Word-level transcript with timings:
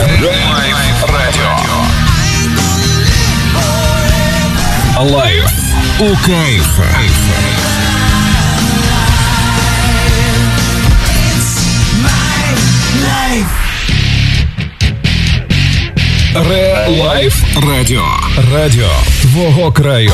Радіо. 0.00 1.56
Лайф 5.00 5.50
у 6.00 6.26
кайф. 6.26 6.80
Ре 16.34 16.86
Лайф 16.88 17.34
Радіо. 17.56 18.04
Радіо 18.52 18.90
твого 19.22 19.72
краю. 19.72 20.12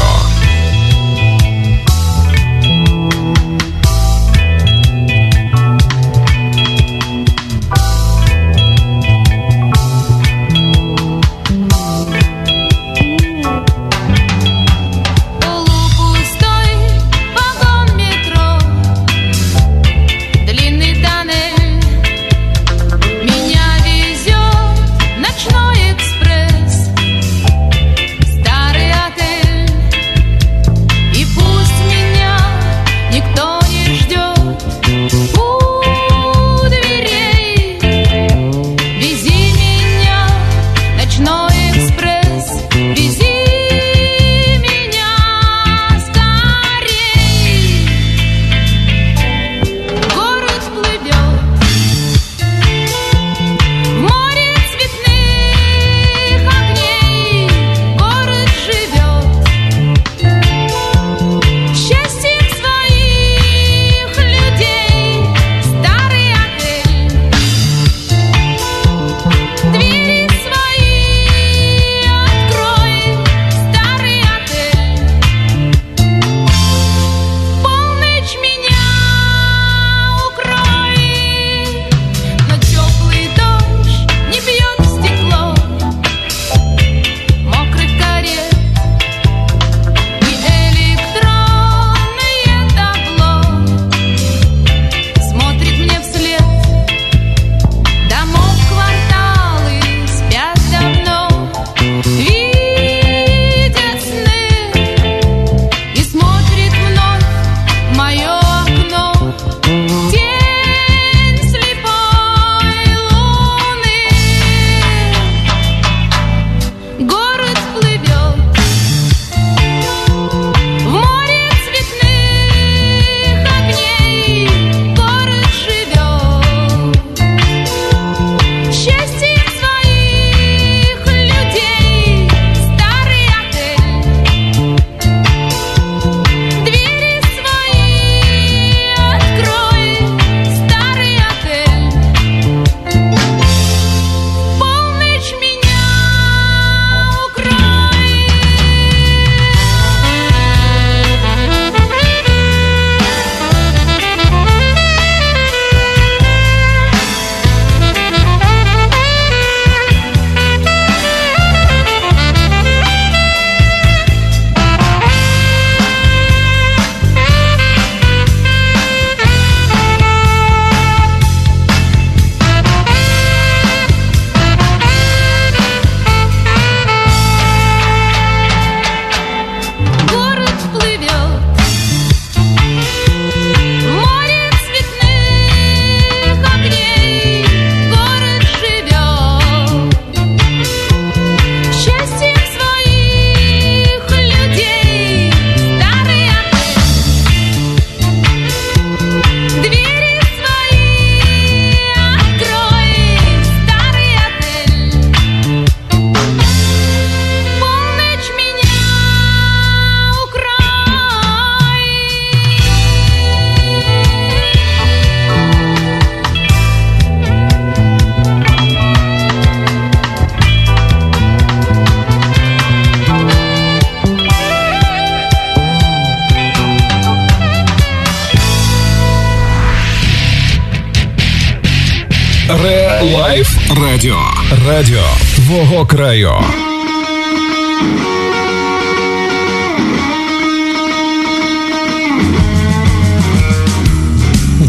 Радіо. 234.67 235.03
Твого 235.35 235.87
краю. 235.87 236.31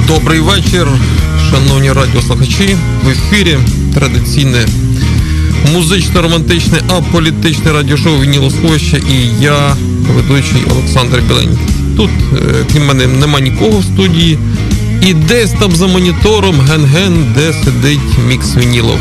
Добрий 0.08 0.40
вечір, 0.40 0.88
шановні 1.50 1.92
радіослухачі. 1.92 2.76
В 3.04 3.10
ефірі 3.10 3.58
традиційне 3.94 4.66
музично-романтичне, 5.74 6.82
аполітичне 6.98 7.72
радіошоу 7.72 8.22
Вінілосховище 8.22 8.98
і 8.98 9.44
я, 9.44 9.76
ведучий 10.16 10.64
Олександр 10.72 11.22
Білень. 11.28 11.58
Тут, 11.98 12.10
е, 12.34 12.66
крім 12.72 12.86
мене, 12.86 13.08
нема 13.08 13.40
нікого 13.40 13.80
в 13.80 13.84
студії. 13.84 14.40
І 15.02 15.14
десь 15.14 15.52
там 15.52 15.76
за 15.76 15.88
монітором 15.88 16.62
ген-ген, 16.62 17.26
де 17.36 17.54
сидить 17.54 18.18
Мікс 18.28 18.56
Вінілов. 18.56 19.00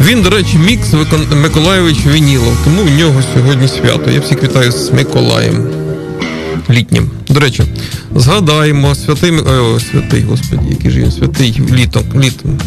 Він, 0.00 0.22
до 0.22 0.30
речі, 0.30 0.58
мікс 0.58 0.86
Миколаєвич 1.42 2.06
Вінілов, 2.06 2.56
тому 2.64 2.82
в 2.82 2.90
нього 2.90 3.22
сьогодні 3.34 3.68
свято. 3.68 4.10
Я 4.10 4.20
всіх 4.20 4.42
вітаю 4.42 4.72
з 4.72 4.90
Миколаєм 4.92 5.66
літнім. 6.70 7.10
До 7.28 7.40
речі, 7.40 7.62
згадаємо 8.16 8.94
святий 8.94 9.30
о, 9.30 9.80
святий, 9.80 10.22
господі, 10.22 10.62
який 10.70 10.90
же 10.90 11.00
він 11.00 11.12
святий 11.12 11.60
літом. 11.72 12.02
літом. 12.16 12.58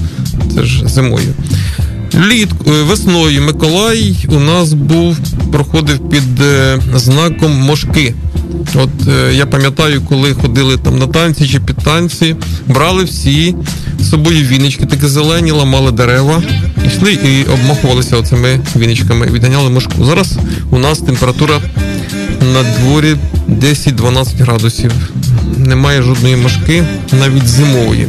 Це 0.56 0.64
ж 0.64 0.88
зимою. 0.88 1.34
Літ 2.16 2.50
е, 2.68 2.72
весною 2.84 3.42
Миколай 3.42 4.16
у 4.28 4.40
нас 4.40 4.74
був, 4.74 5.18
проходив 5.52 6.10
під 6.10 6.42
е, 6.42 6.80
знаком 6.96 7.52
мошки. 7.52 8.14
От 8.76 9.08
е, 9.08 9.34
я 9.36 9.46
пам'ятаю, 9.46 10.02
коли 10.02 10.34
ходили 10.34 10.78
там 10.78 11.00
на 11.00 11.08
танці 11.08 11.48
чи 11.48 11.60
під 11.60 11.78
танці, 11.78 12.36
брали 12.68 13.04
всі 13.04 13.56
з 14.00 14.10
собою 14.10 14.46
віночки, 14.46 14.86
такі 14.86 15.08
зелені, 15.08 15.52
ламали 15.52 15.92
дерева 15.92 16.44
йшли 16.86 17.14
і 17.14 17.44
обмахувалися 17.44 18.18
оцими 18.18 18.60
віничками, 18.76 19.26
відганяли 19.26 19.70
мушку. 19.70 20.06
Зараз 20.06 20.38
у 20.72 20.78
нас 20.78 21.00
температура 21.00 21.62
на 22.54 22.64
дворі 22.64 23.16
10-12 23.50 24.44
градусів. 24.44 24.92
Немає 25.58 26.02
жодної 26.02 26.36
мошки, 26.36 26.84
навіть 27.20 27.48
зимової. 27.48 28.08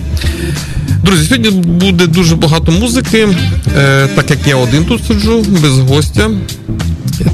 Друзі, 1.02 1.24
сьогодні 1.24 1.50
буде 1.50 2.06
дуже 2.06 2.36
багато 2.36 2.72
музики, 2.72 3.28
е, 3.76 4.08
так 4.14 4.30
як 4.30 4.38
я 4.46 4.56
один 4.56 4.84
тут 4.84 5.04
сиджу, 5.06 5.42
без 5.62 5.78
гостя. 5.78 6.30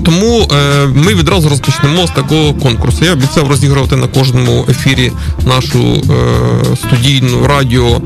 Тому 0.04 0.48
е, 0.52 0.86
ми 0.86 1.14
відразу 1.14 1.48
розпочнемо 1.48 2.06
з 2.06 2.10
такого 2.10 2.54
конкурсу. 2.54 3.04
Я 3.04 3.12
обіцяв 3.12 3.48
розігрувати 3.48 3.96
на 3.96 4.06
кожному 4.06 4.66
ефірі 4.68 5.12
нашу 5.46 5.94
е, 5.94 6.76
студійну 6.76 7.46
радіо 7.46 8.02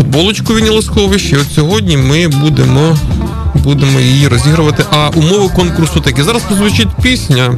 футболочку 0.00 0.54
вінілосховищі. 0.54 1.36
От 1.36 1.46
сьогодні 1.54 1.96
ми 1.96 2.28
будемо 2.28 2.96
будемо 3.54 4.00
її 4.00 4.28
розігрувати. 4.28 4.84
А 4.90 5.08
умови 5.08 5.48
конкурсу 5.56 6.00
такі. 6.00 6.22
Зараз 6.22 6.42
прозвучить 6.42 6.88
пісня 7.02 7.54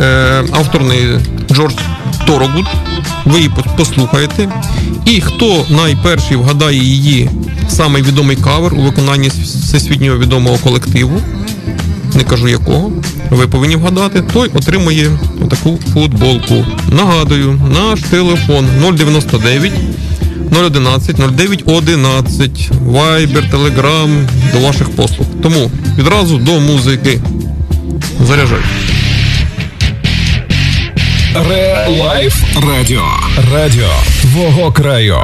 е, 0.00 0.44
авторний 0.52 1.06
Джордж 1.52 1.74
Торогуд. 2.26 2.66
Ви 3.24 3.36
її 3.38 3.50
послухаєте. 3.76 4.48
І 5.04 5.20
хто 5.20 5.64
найперший 5.70 6.36
вгадає 6.36 6.78
її 6.78 7.30
самий 7.68 8.02
відомий 8.02 8.36
кавер 8.36 8.74
у 8.74 8.82
виконанні 8.82 9.28
всесвітнього 9.28 10.18
відомого 10.18 10.58
колективу, 10.58 11.20
не 12.14 12.24
кажу 12.24 12.48
якого, 12.48 12.92
ви 13.30 13.46
повинні 13.46 13.76
вгадати, 13.76 14.22
той 14.32 14.50
отримує 14.54 15.10
таку 15.50 15.78
футболку. 15.94 16.64
Нагадую, 16.92 17.60
наш 17.74 18.00
телефон 18.00 18.66
099 18.92 19.72
011 20.52 21.18
09 21.36 21.62
11 21.66 22.70
Viber, 22.86 23.50
Telegram 23.50 24.28
до 24.52 24.58
ваших 24.60 24.90
послуг. 24.90 25.26
Тому 25.42 25.70
відразу 25.98 26.38
до 26.38 26.60
музики. 26.60 27.20
Заряджай. 28.26 28.60
Реалайф 31.48 32.34
Радіо. 32.68 33.04
Радіо 33.52 33.90
твого 34.22 34.72
краю. 34.72 35.18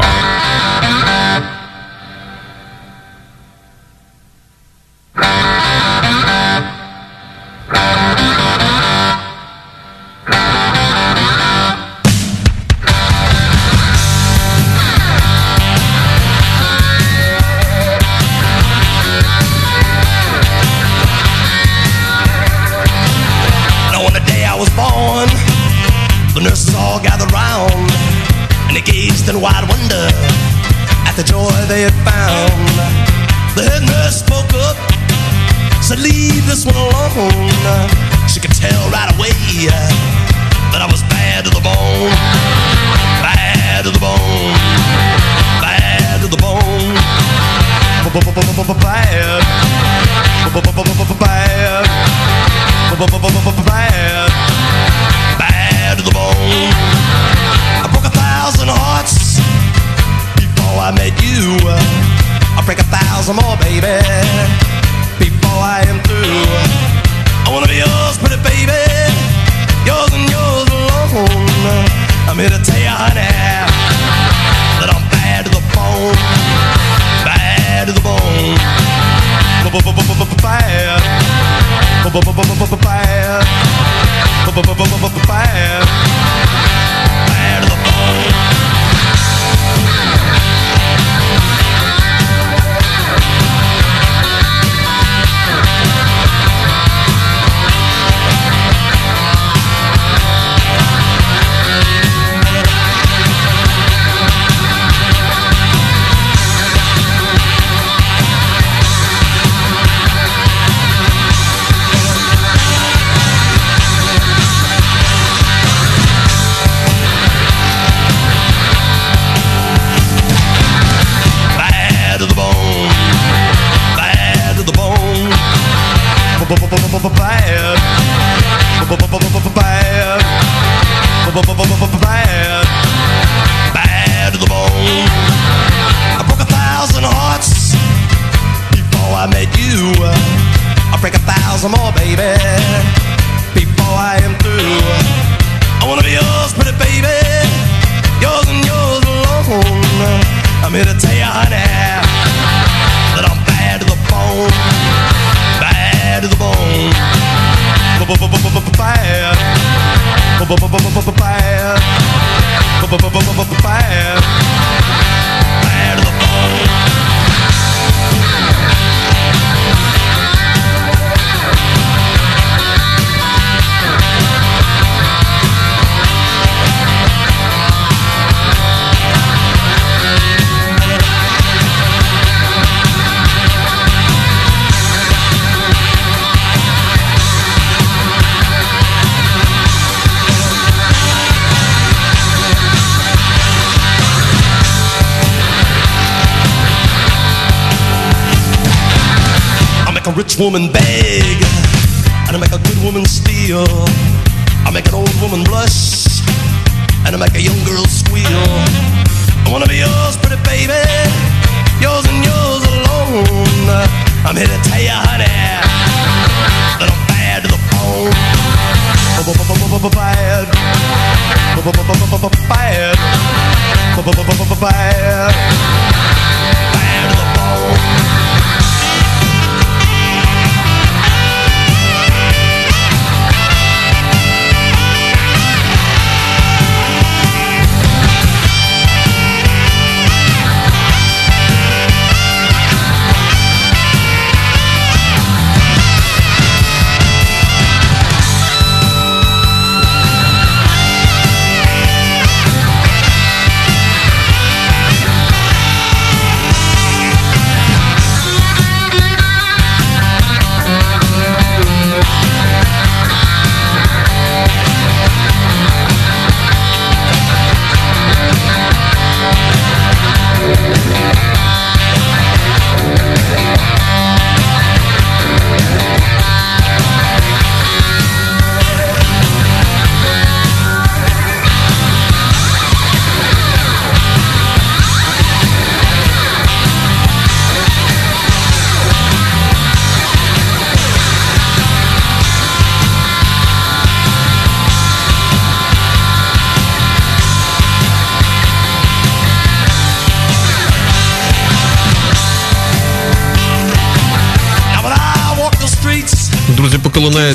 woman 200.44 200.70
back. 200.70 200.83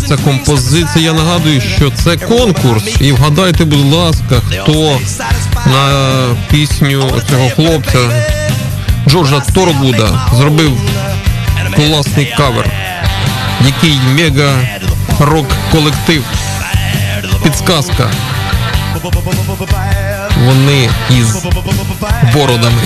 Ця 0.08 0.18
композиція, 0.18 1.06
я 1.06 1.14
нагадую, 1.14 1.62
що 1.62 1.92
це 1.92 2.18
конкурс. 2.18 3.02
І 3.02 3.12
вгадайте, 3.12 3.66
будь 3.66 3.94
ласка, 3.94 4.42
хто 4.62 5.00
на 5.66 6.16
пісню 6.52 7.12
цього 7.30 7.50
хлопця 7.50 8.00
Джорджа 9.08 9.40
Торгуда 9.40 10.26
зробив 10.34 10.78
класний 11.76 12.34
кавер, 12.38 12.72
який 13.66 14.00
мега 14.16 14.54
рок 15.20 15.46
колектив. 15.72 16.24
Підсказка. 17.44 18.10
Вони 20.46 20.90
із 21.10 21.46
бородами. 22.34 22.82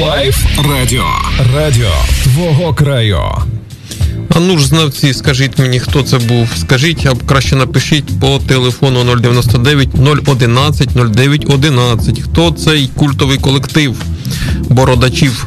Лайф 0.00 0.36
Радіо. 0.70 1.04
Радіо 1.54 1.90
твого 2.22 2.74
краю. 2.74 3.20
А 4.28 4.40
ну 4.40 4.58
ж, 4.58 4.66
знавці, 4.66 5.14
скажіть 5.14 5.58
мені, 5.58 5.80
хто 5.80 6.02
це 6.02 6.18
був. 6.18 6.48
Скажіть, 6.60 7.06
або 7.06 7.20
краще 7.26 7.56
напишіть 7.56 8.20
по 8.20 8.40
телефону 8.46 9.16
099 9.16 9.88
011 10.28 10.88
0911. 10.96 12.20
Хто 12.20 12.50
цей 12.50 12.90
культовий 12.96 13.38
колектив 13.38 13.96
бородачів? 14.68 15.46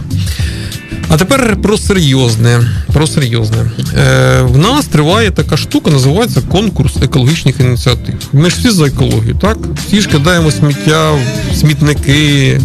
А 1.10 1.18
тепер 1.18 1.58
про 1.62 1.78
серйозне. 1.78 2.60
Про 2.94 3.08
серйозне. 3.08 3.72
Е, 3.98 4.42
в 4.42 4.58
нас 4.58 4.86
триває 4.86 5.32
така 5.32 5.58
штука, 5.58 5.92
називається 5.92 6.42
конкурс 6.42 6.94
екологічних 7.02 7.60
ініціатив. 7.60 8.16
Ми 8.34 8.50
ж 8.50 8.56
всі 8.60 8.70
за 8.70 8.88
екологію, 8.88 9.36
так? 9.42 9.58
Всі 9.88 10.02
ж 10.02 10.10
кидаємо 10.10 10.52
сміття 10.52 11.12
в 11.12 11.56
смітники, 11.56 12.62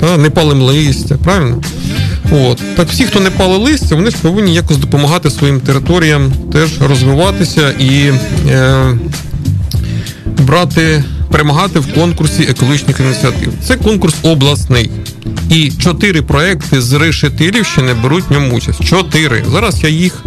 та, 0.00 0.16
не 0.16 0.30
палимо 0.30 0.64
листя, 0.64 1.16
правильно? 1.24 1.62
От. 2.32 2.62
Так 2.76 2.88
всі, 2.88 3.04
хто 3.04 3.20
не 3.20 3.30
пали 3.30 3.56
листя, 3.56 3.94
вони 3.94 4.10
ж 4.10 4.16
повинні 4.22 4.54
якось 4.54 4.76
допомагати 4.76 5.30
своїм 5.30 5.60
територіям 5.60 6.32
теж 6.52 6.80
розвиватися 6.80 7.70
і 7.70 8.12
е, 8.48 8.84
брати, 10.38 11.04
перемагати 11.30 11.78
в 11.78 11.94
конкурсі 11.94 12.42
екологічних 12.42 13.00
ініціатив. 13.00 13.52
Це 13.66 13.76
конкурс 13.76 14.14
обласний. 14.22 14.90
І 15.50 15.72
чотири 15.78 16.22
проекти 16.22 16.80
з 16.80 16.92
Решетилівщини 16.92 17.94
беруть 18.02 18.24
в 18.28 18.32
ньому 18.32 18.56
участь. 18.56 18.84
Чотири. 18.84 19.44
Зараз 19.52 19.82
я 19.82 19.88
їх 19.88 20.24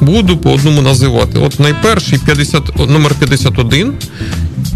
буду 0.00 0.36
по 0.36 0.52
одному 0.52 0.82
називати. 0.82 1.38
От 1.38 1.60
найперший 1.60 2.18
50, 2.18 2.88
номер 2.88 3.14
51. 3.18 3.92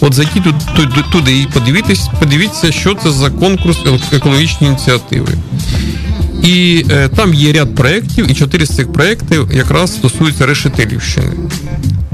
От 0.00 0.14
зайдіть 0.14 0.42
туди, 0.76 1.04
туди, 1.12 1.40
і 1.40 1.46
подивіться, 1.46 2.10
подивіться, 2.20 2.72
що 2.72 2.94
це 2.94 3.10
за 3.10 3.30
конкурс 3.30 3.78
екологічні 4.12 4.66
ініціативи. 4.66 5.28
І 6.42 6.86
е, 6.90 7.08
там 7.08 7.34
є 7.34 7.52
ряд 7.52 7.74
проєктів, 7.74 8.30
і 8.30 8.34
чотири 8.34 8.66
з 8.66 8.76
цих 8.76 8.92
проєктів 8.92 9.48
якраз 9.52 9.92
стосуються 9.92 10.46
Решетилівщини. 10.46 11.32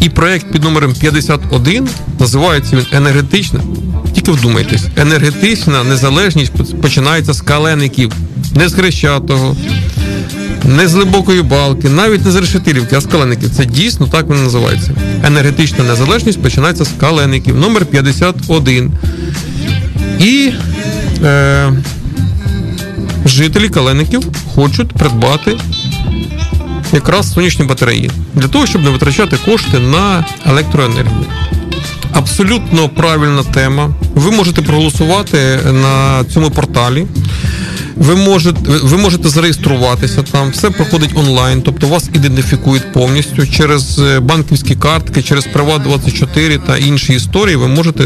І 0.02 0.08
проєкт 0.08 0.46
під 0.52 0.64
номером 0.64 0.94
51 0.94 1.88
називається 2.20 2.76
він 2.76 2.86
енергетична. 2.92 3.60
Тільки 4.14 4.30
вдумайтесь, 4.30 4.84
енергетична 4.96 5.84
незалежність 5.84 6.80
починається 6.80 7.32
з 7.32 7.40
калеників, 7.40 8.12
не 8.54 8.68
з 8.68 8.74
Хрещатого, 8.74 9.56
не 10.64 10.88
з 10.88 10.94
глибокої 10.94 11.42
балки, 11.42 11.88
навіть 11.88 12.24
не 12.24 12.30
з 12.30 12.36
решетилівки, 12.36 12.96
а 12.96 13.00
з 13.00 13.06
калеників. 13.06 13.50
Це 13.50 13.64
дійсно 13.64 14.06
так 14.06 14.26
він 14.30 14.44
називається. 14.44 14.90
Енергетична 15.24 15.84
незалежність 15.84 16.42
починається 16.42 16.84
з 16.84 16.90
калеників, 17.00 17.56
номер 17.56 17.86
51. 17.86 18.92
І 20.20 20.52
е, 21.24 21.72
жителі 23.26 23.68
калеників 23.68 24.22
хочуть 24.54 24.92
придбати 24.92 25.56
якраз 26.92 27.32
сонячні 27.32 27.64
батареї 27.64 28.10
для 28.34 28.48
того, 28.48 28.66
щоб 28.66 28.82
не 28.82 28.90
витрачати 28.90 29.36
кошти 29.44 29.78
на 29.78 30.26
електроенергію. 30.46 31.26
Абсолютно 32.12 32.88
правильна 32.88 33.42
тема. 33.42 33.94
Ви 34.14 34.30
можете 34.30 34.62
проголосувати 34.62 35.58
на 35.72 36.24
цьому 36.24 36.50
порталі. 36.50 37.06
Ви 37.96 38.14
можете, 38.16 38.60
ви 38.82 38.96
можете 38.96 39.28
зареєструватися 39.28 40.22
там, 40.22 40.50
все 40.50 40.70
проходить 40.70 41.10
онлайн, 41.14 41.62
тобто 41.62 41.86
вас 41.86 42.08
ідентифікують 42.14 42.92
повністю 42.92 43.46
через 43.46 44.00
банківські 44.20 44.74
картки, 44.74 45.22
через 45.22 45.46
Приват24 45.54 46.66
та 46.66 46.76
інші 46.76 47.14
історії. 47.14 47.56
Ви 47.56 47.68
можете 47.68 48.04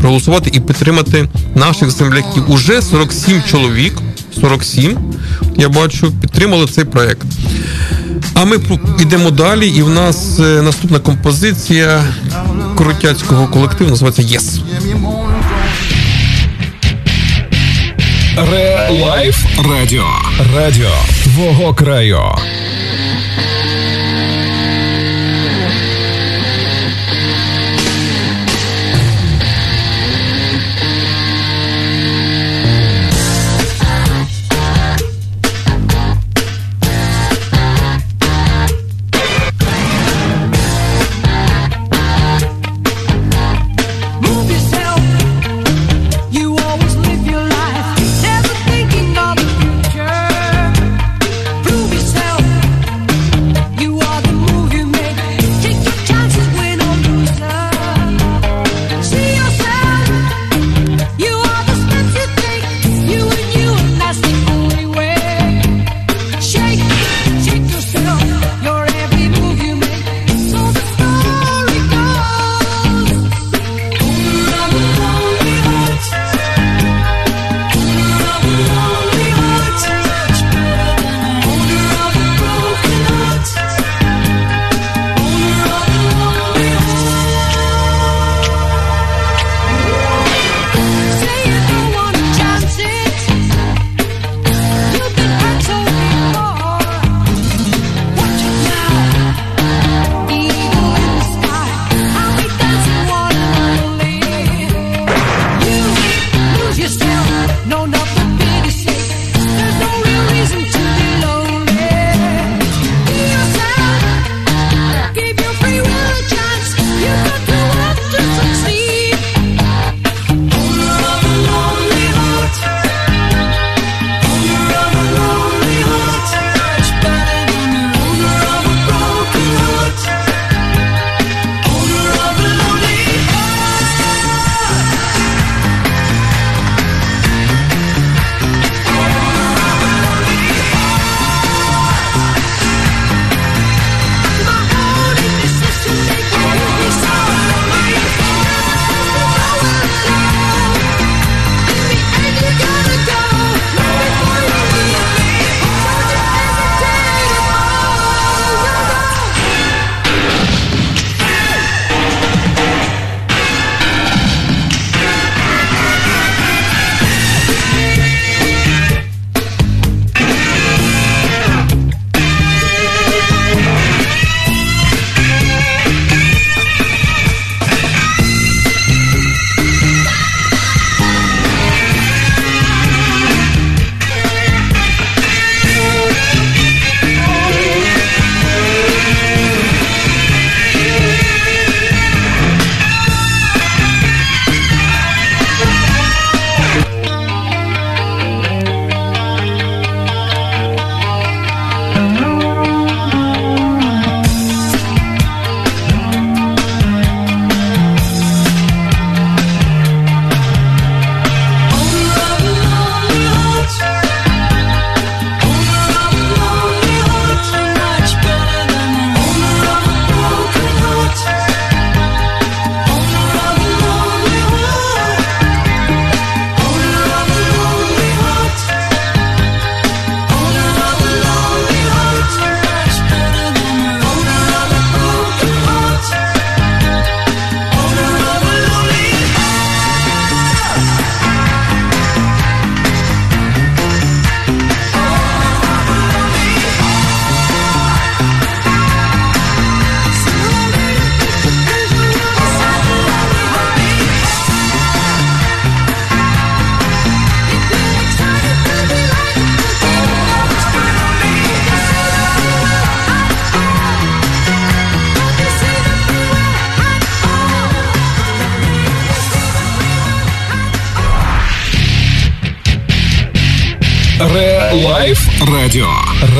проголосувати 0.00 0.50
і 0.54 0.60
підтримати 0.60 1.28
наших 1.54 1.90
земляків. 1.90 2.50
Уже 2.50 2.82
47 2.82 3.42
чоловік, 3.50 3.94
47, 4.40 4.98
я 5.56 5.68
бачу, 5.68 6.12
підтримали 6.20 6.66
цей 6.66 6.84
проект. 6.84 7.26
А 8.34 8.44
ми 8.44 8.56
йдемо 9.00 9.30
далі, 9.30 9.68
і 9.68 9.82
в 9.82 9.88
нас 9.88 10.38
наступна 10.38 10.98
композиція 10.98 12.04
крутяцького 12.76 13.46
колективу 13.46 13.90
називається 13.90 14.22
Yes. 14.22 14.60
Ре 18.50 18.88
Лайф 18.90 19.36
Радіо. 19.70 20.06
Радіо 20.56 20.90
твого 21.24 21.74
краю. 21.74 22.20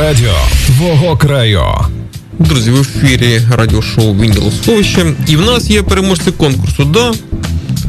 Радіо 0.05 0.35
твого 0.67 1.17
краю. 1.17 1.63
Друзі, 2.39 2.71
в 2.71 2.81
ефірі 2.81 3.41
радіошоу 3.51 4.15
Вініло 4.15 4.53
Сховище. 4.63 5.07
І 5.29 5.37
в 5.37 5.41
нас 5.41 5.71
є 5.71 5.83
переможці 5.83 6.31
конкурсу. 6.31 6.85
Да, 6.85 7.13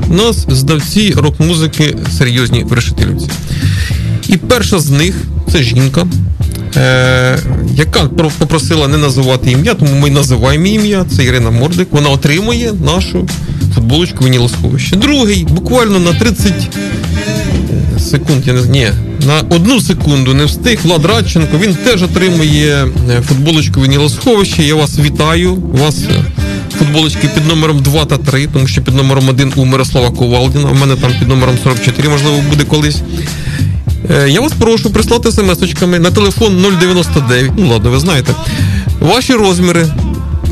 у 0.10 0.14
нас 0.14 0.46
здавці 0.50 1.14
рок-музики 1.18 1.98
серйозні 2.18 2.66
решетилівці. 2.72 3.30
І 4.28 4.38
перша 4.38 4.80
з 4.80 4.90
них 4.90 5.16
це 5.52 5.64
жінка, 5.64 6.08
е, 6.76 7.40
яка 7.74 8.04
попросила 8.40 8.88
не 8.88 8.98
називати 8.98 9.52
ім'я, 9.52 9.74
тому 9.74 10.00
ми 10.00 10.10
називаємо 10.10 10.66
ім'я. 10.66 11.06
Це 11.16 11.24
Ірина 11.24 11.52
Мордик. 11.52 11.88
Вона 11.92 12.10
отримує 12.10 12.74
нашу 12.74 13.28
футболочку 13.74 14.26
Вініло 14.26 14.50
Сховище. 14.50 14.96
Другий, 14.96 15.48
буквально 15.50 16.00
на 16.00 16.14
30 16.14 16.54
секунд, 18.00 18.48
я 18.48 18.54
не 18.54 18.62
знаю, 18.62 18.94
на 19.26 19.40
одну 19.56 19.82
секунду 19.82 20.34
не 20.34 20.46
встиг. 20.46 20.80
Влад 20.84 21.06
Радченко, 21.06 21.58
він 21.58 21.76
теж 21.76 22.04
отримує 22.04 22.88
е, 23.10 23.22
футболочку 23.22 23.82
Вінілосховище. 23.82 24.64
Я 24.64 24.76
вас 24.76 25.00
вітаю. 25.00 25.54
У 25.54 25.78
вас 25.78 25.96
е, 25.96 26.24
футболочки 26.78 27.30
під 27.34 27.48
номером 27.48 27.80
2 27.80 28.06
та 28.06 28.18
3, 28.18 28.48
тому 28.54 28.68
що 28.68 28.82
під 28.82 28.96
номером 28.96 29.30
1 29.30 29.54
у 29.56 29.66
Мирослава 29.66 30.12
Ковалдіна, 30.12 30.70
у 30.70 30.76
мене 30.76 30.96
там 30.96 31.12
під 31.20 31.28
номером 31.28 31.58
44, 31.64 32.10
можливо, 32.10 32.44
буде 32.50 32.64
колись. 32.64 32.98
Е, 34.12 34.30
я 34.30 34.42
вас 34.42 34.54
прошу 34.60 34.90
прислати 34.90 35.30
смс-очками 35.30 36.00
на 36.00 36.12
телефон 36.12 36.66
099. 36.80 37.52
Ну 37.58 37.70
ладно, 37.70 37.92
ви 37.92 38.00
знаєте. 38.00 38.34
Ваші 39.00 39.34
розміри, 39.34 39.88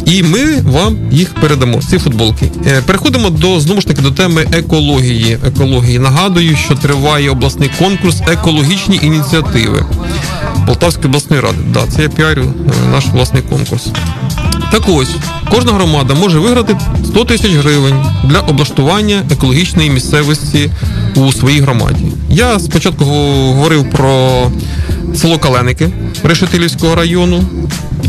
і 0.05 0.23
ми 0.23 0.61
вам 0.61 0.97
їх 1.11 1.33
передамо. 1.33 1.81
Ці 1.89 1.99
футболки. 1.99 2.51
Е, 2.67 2.81
переходимо 2.85 3.29
до 3.29 3.59
знову 3.59 3.81
ж 3.81 3.87
таки 3.87 4.01
до 4.01 4.11
теми 4.11 4.47
екології. 4.51 5.37
Екології 5.47 5.99
нагадую, 5.99 6.55
що 6.55 6.75
триває 6.75 7.29
обласний 7.29 7.71
конкурс 7.79 8.21
екологічні 8.27 8.99
ініціативи 9.03 9.85
Полтавської 10.67 11.07
обласної 11.07 11.41
ради. 11.41 11.57
Да, 11.73 11.87
це 11.87 12.01
я 12.01 12.09
піарю 12.09 12.43
е, 12.43 12.91
наш 12.91 13.05
власний 13.05 13.43
конкурс. 13.49 13.87
Так 14.71 14.83
ось 14.87 15.15
кожна 15.51 15.71
громада 15.71 16.13
може 16.13 16.39
виграти 16.39 16.77
100 17.05 17.25
тисяч 17.25 17.51
гривень 17.51 18.05
для 18.23 18.39
облаштування 18.39 19.23
екологічної 19.31 19.89
місцевості 19.89 20.69
у 21.15 21.31
своїй 21.31 21.59
громаді. 21.59 22.05
Я 22.29 22.59
спочатку 22.59 23.05
говорив 23.05 23.89
про 23.89 24.47
село 25.15 25.39
Каленики 25.39 25.89
Решетилівського 26.23 26.95
району. 26.95 27.43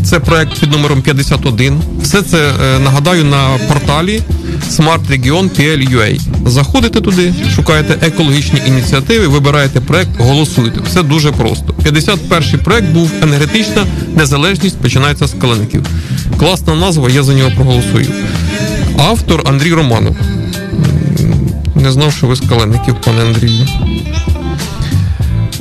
Це 0.04 0.20
проект 0.20 0.60
під 0.60 0.70
номером 0.70 1.02
51. 1.02 1.80
Все 2.02 2.22
це 2.22 2.38
е, 2.48 2.78
нагадаю 2.78 3.24
на 3.24 3.58
порталі 3.68 4.22
smartregion.pl.ua. 4.70 6.20
Заходите 6.46 7.00
туди, 7.00 7.34
шукаєте 7.54 8.06
екологічні 8.06 8.62
ініціативи, 8.66 9.26
вибираєте 9.26 9.80
проект, 9.80 10.10
голосуєте. 10.18 10.80
Все 10.80 11.02
дуже 11.02 11.32
просто. 11.32 11.74
51-й 11.84 12.56
проект 12.56 12.86
був 12.86 13.10
енергетична 13.22 13.86
незалежність 14.16 14.78
починається 14.78 15.26
з 15.26 15.32
калеників. 15.40 15.86
Класна 16.38 16.74
назва, 16.74 17.10
я 17.10 17.22
за 17.22 17.34
нього 17.34 17.50
проголосую. 17.56 18.06
Автор 18.98 19.42
Андрій 19.44 19.72
Романов. 19.72 20.16
Не 21.74 21.92
знав, 21.92 22.12
що 22.12 22.26
ви 22.26 22.36
з 22.36 22.40
калеників, 22.40 22.94
пане 23.04 23.22
Андрію. 23.22 23.66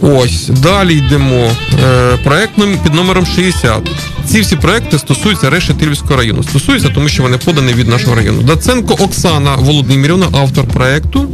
Ось, 0.01 0.47
далі 0.47 0.95
йдемо. 0.95 1.51
Е, 1.83 2.17
проект 2.23 2.55
під 2.83 2.93
номером 2.93 3.25
60. 3.25 3.89
Ці 4.33 4.41
всі 4.41 4.55
проекти 4.55 4.99
стосуються 4.99 5.49
Решетилівського 5.49 6.15
району. 6.15 6.43
Стосуються, 6.43 6.89
тому 6.89 7.09
що 7.09 7.23
вони 7.23 7.37
подані 7.37 7.73
від 7.73 7.87
нашого 7.87 8.15
району. 8.15 8.41
Даценко 8.41 8.93
Оксана 8.93 9.55
Володимирівна, 9.55 10.27
автор 10.31 10.65
проекту. 10.65 11.29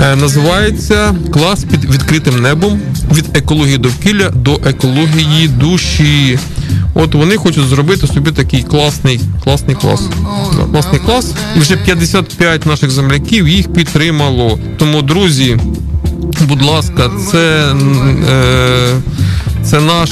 Е, 0.00 0.16
називається 0.16 1.14
Клас 1.32 1.64
під 1.64 1.84
відкритим 1.84 2.42
небом 2.42 2.80
від 3.14 3.36
екології 3.36 3.78
довкілля 3.78 4.30
до 4.30 4.60
екології 4.64 5.48
душі. 5.48 6.38
От 6.94 7.14
вони 7.14 7.36
хочуть 7.36 7.68
зробити 7.68 8.06
собі 8.06 8.30
такий 8.30 8.62
класний 8.62 9.20
класний 9.44 9.76
клас. 9.76 10.02
Класний 10.72 11.00
клас. 11.00 11.32
І 11.56 11.60
вже 11.60 11.76
55 11.76 12.66
наших 12.66 12.90
земляків 12.90 13.48
їх 13.48 13.72
підтримало. 13.72 14.58
Тому, 14.78 15.02
друзі, 15.02 15.58
будь 16.48 16.62
ласка, 16.62 17.10
це. 17.30 17.74
Е, 18.30 18.94
це 19.64 19.80
наш 19.80 20.10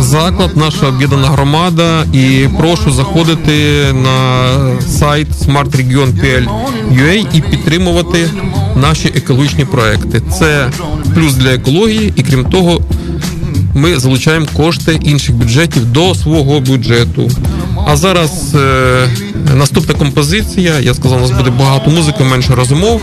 заклад, 0.00 0.56
наша 0.56 0.86
об'єднана 0.86 1.28
громада. 1.28 2.04
І 2.12 2.48
прошу 2.58 2.92
заходити 2.92 3.86
на 3.92 4.56
сайт 4.80 5.28
smartregion.pl.ua 5.28 7.26
і 7.34 7.40
підтримувати 7.40 8.30
наші 8.76 9.08
екологічні 9.08 9.64
проекти. 9.64 10.22
Це 10.38 10.70
плюс 11.14 11.34
для 11.34 11.50
екології, 11.54 12.12
і 12.16 12.22
крім 12.22 12.44
того, 12.44 12.80
ми 13.74 13.98
залучаємо 13.98 14.46
кошти 14.56 15.00
інших 15.02 15.34
бюджетів 15.34 15.92
до 15.92 16.14
свого 16.14 16.60
бюджету. 16.60 17.30
А 17.86 17.96
зараз 17.96 18.54
е, 18.54 19.08
наступна 19.54 19.94
композиція. 19.94 20.80
Я 20.80 20.94
сказав, 20.94 21.18
у 21.18 21.20
нас 21.20 21.30
буде 21.30 21.50
багато 21.50 21.90
музики, 21.90 22.24
менше 22.24 22.54
розмов. 22.54 23.02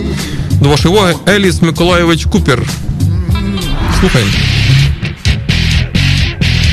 До 0.61 0.69
вашої 0.69 0.95
уваги 0.95 1.15
Еліс 1.27 1.61
Миколайович 1.61 2.25
Купер. 2.25 2.69
Слухаємо. 3.99 4.31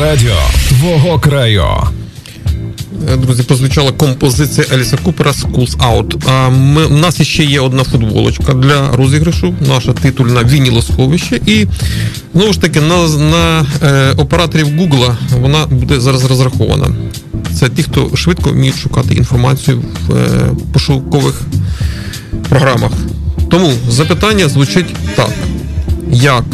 Радіо. 0.00 0.36
Твого 0.68 1.18
краю. 1.18 1.64
Е, 3.12 3.16
друзі, 3.16 3.42
прозвучала 3.42 3.92
композиція 3.92 4.66
Еліса 4.72 4.96
Купера 4.96 5.30
Schools 5.30 5.76
Out. 5.76 6.30
А 6.30 6.48
ми, 6.48 6.84
у 6.84 6.96
нас 6.96 7.22
ще 7.22 7.44
є 7.44 7.60
одна 7.60 7.84
футболочка 7.84 8.54
для 8.54 8.96
розіграшу, 8.96 9.54
наша 9.68 9.92
титульна 9.92 10.44
вінілосховище. 10.44 11.40
І 11.46 11.66
знову 12.34 12.52
ж 12.52 12.60
таки 12.60 12.80
на 12.80 13.08
на 13.08 13.66
е, 13.82 14.12
операторів 14.16 14.66
Google 14.66 15.14
вона 15.40 15.66
буде 15.66 16.00
зараз 16.00 16.24
розрахована. 16.24 16.86
Це 17.58 17.68
ті, 17.68 17.82
хто 17.82 18.16
швидко 18.16 18.50
вміють 18.50 18.78
шукати 18.78 19.14
інформацію 19.14 19.82
в 20.06 20.14
е, 20.14 20.50
пошукових 20.72 21.42
програмах. 22.48 22.92
Тому 23.50 23.72
запитання 23.88 24.48
звучить 24.48 24.94
так: 25.16 25.30
як 26.12 26.44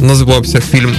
називався 0.00 0.60
фільм? 0.60 0.96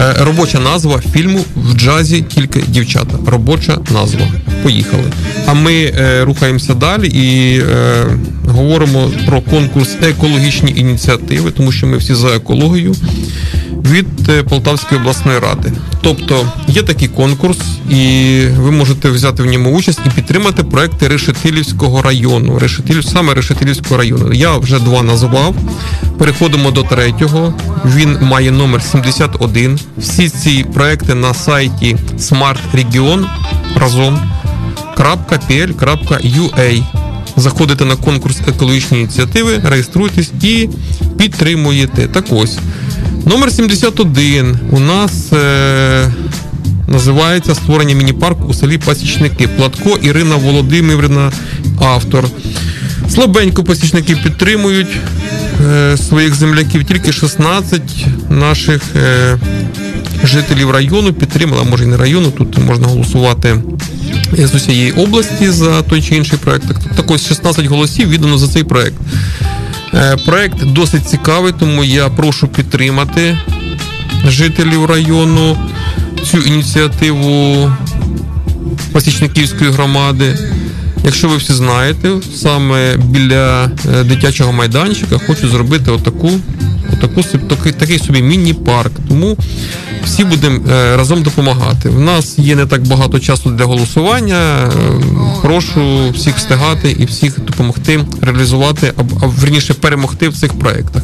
Е, 0.00 0.14
робоча 0.18 0.60
назва 0.60 1.00
фільму 1.12 1.44
в 1.56 1.74
джазі 1.74 2.24
тільки 2.34 2.62
дівчата. 2.68 3.18
Робоча 3.26 3.78
назва. 3.90 4.20
Поїхали. 4.62 5.04
А 5.46 5.54
ми 5.54 5.72
е, 5.74 6.24
рухаємося 6.24 6.74
далі 6.74 7.08
і 7.08 7.58
е, 7.58 8.06
говоримо 8.48 9.10
про 9.26 9.40
конкурс 9.40 9.96
екологічні 10.02 10.72
ініціативи, 10.76 11.50
тому 11.50 11.72
що 11.72 11.86
ми 11.86 11.96
всі 11.96 12.14
за 12.14 12.28
екологію 12.28 12.94
від 13.90 14.46
Полтавської 14.48 15.00
обласної 15.00 15.38
ради. 15.38 15.72
Тобто 16.02 16.52
є 16.68 16.82
такий 16.82 17.08
конкурс, 17.08 17.58
і 17.90 18.40
ви 18.58 18.70
можете 18.70 19.10
взяти 19.10 19.42
в 19.42 19.46
ньому 19.46 19.76
участь 19.76 20.00
і 20.06 20.10
підтримати 20.10 20.64
проекти 20.64 21.08
Решетилівського 21.08 22.02
району. 22.02 22.58
Решетилів, 22.58 23.04
саме 23.04 23.34
Решетилівського 23.34 23.96
району. 23.96 24.32
Я 24.32 24.56
вже 24.56 24.78
два 24.78 25.02
назвав. 25.02 25.54
Переходимо 26.18 26.70
до 26.70 26.82
третього. 26.82 27.54
Він 27.84 28.18
має 28.22 28.50
номер 28.50 28.82
71. 28.82 29.78
Всі 29.98 30.28
ці 30.28 30.66
проекти 30.74 31.14
на 31.14 31.34
сайті 31.34 31.96
Smart 32.18 32.58
Region 32.74 33.24
разом 33.76 34.20
.pl.ua 34.96 36.82
Заходите 37.36 37.84
на 37.84 37.96
конкурс 37.96 38.36
екологічні 38.48 38.98
ініціативи, 39.00 39.60
реєструйтесь 39.64 40.32
і 40.42 40.68
підтримуєте. 41.18 42.08
Так 42.08 42.24
ось. 42.30 42.58
Номер 43.26 43.52
71 43.52 44.58
у 44.70 44.80
нас 44.80 45.32
е, 45.32 46.12
називається 46.88 47.54
Створення 47.54 47.94
міні-парку 47.94 48.44
у 48.44 48.54
селі 48.54 48.78
Пасічники. 48.78 49.48
Платко 49.48 49.98
Ірина 50.02 50.36
Володимирівна, 50.36 51.32
автор. 51.80 52.24
Слабенько 53.08 53.64
пасічники 53.64 54.16
підтримують 54.16 54.96
своїх 55.96 56.34
земляків, 56.34 56.84
тільки 56.84 57.12
16 57.12 58.06
наших 58.30 58.82
е, 58.96 59.38
жителів 60.24 60.70
району 60.70 61.12
підтримали, 61.12 61.64
може 61.64 61.84
і 61.84 61.86
не 61.86 61.96
району, 61.96 62.30
тут 62.30 62.58
можна 62.58 62.86
голосувати 62.86 63.62
з 64.32 64.54
усієї 64.54 64.92
області 64.92 65.50
за 65.50 65.82
той 65.82 66.02
чи 66.02 66.16
інший 66.16 66.38
проект. 66.38 66.64
Так 66.96 67.10
ось 67.10 67.28
16 67.28 67.66
голосів 67.66 68.08
віддано 68.08 68.38
за 68.38 68.48
цей 68.48 68.64
проект. 68.64 68.96
Е, 69.94 70.16
проект 70.26 70.64
досить 70.64 71.08
цікавий, 71.08 71.52
тому 71.60 71.84
я 71.84 72.08
прошу 72.08 72.48
підтримати 72.48 73.38
жителів 74.26 74.86
району 74.86 75.56
цю 76.30 76.38
ініціативу 76.38 77.72
Пасічниківської 78.92 79.70
громади. 79.70 80.38
Якщо 81.04 81.28
ви 81.28 81.36
всі 81.36 81.52
знаєте, 81.52 82.10
саме 82.34 82.96
біля 82.96 83.64
е, 83.64 84.04
дитячого 84.04 84.52
майданчика 84.52 85.18
хочу 85.26 85.48
зробити 85.48 85.90
отаку, 85.90 86.30
отаку 86.92 87.22
такий, 87.22 87.72
такий 87.72 87.98
собі 87.98 88.22
міні-парк. 88.22 88.92
Тому 89.08 89.36
всі 90.04 90.24
будемо 90.24 90.60
е, 90.70 90.96
разом 90.96 91.22
допомагати. 91.22 91.88
У 91.88 92.00
нас 92.00 92.38
є 92.38 92.56
не 92.56 92.66
так 92.66 92.86
багато 92.86 93.18
часу 93.18 93.50
для 93.50 93.64
голосування. 93.64 94.70
Прошу 95.42 96.10
всіх 96.10 96.36
встигати 96.36 96.90
і 96.90 97.04
всіх 97.04 97.40
допомогти 97.40 98.00
реалізувати, 98.20 98.92
а 98.96 99.26
верніше 99.26 99.74
перемогти 99.74 100.28
в 100.28 100.36
цих 100.36 100.58
проєктах. 100.58 101.02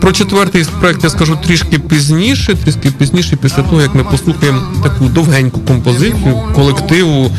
Про 0.00 0.12
четвертий 0.12 0.64
проєкт 0.80 1.04
я 1.04 1.10
скажу 1.10 1.38
трішки 1.46 1.78
пізніше, 1.78 2.54
трішки 2.54 2.90
пізніше, 2.90 3.36
після 3.36 3.62
того 3.62 3.82
як 3.82 3.94
ми 3.94 4.04
послухаємо 4.04 4.60
таку 4.82 5.04
довгеньку 5.04 5.60
композицію 5.60 6.42
колективу 6.54 7.30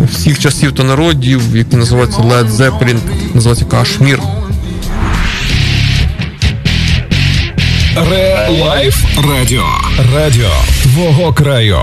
всіх 0.00 0.38
часів 0.38 0.72
та 0.72 0.82
народів, 0.82 1.56
який 1.56 1.78
називається 1.78 2.18
Led 2.18 2.48
Zeppelin, 2.48 2.98
називається 3.34 3.64
Кашмір. 3.64 4.20
Реалайф 8.10 9.04
Радіо. 9.28 9.66
Радіо 10.14 10.50
твого 10.82 11.32
краю. 11.32 11.78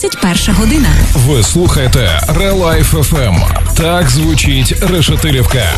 21 0.00 0.54
година. 0.54 0.88
Ви 1.14 1.42
слухаєте 1.42 2.20
Релайф 2.38 2.94
FM. 2.94 3.36
Так 3.76 4.10
звучить 4.10 4.82
Решетилівка. 4.82 5.72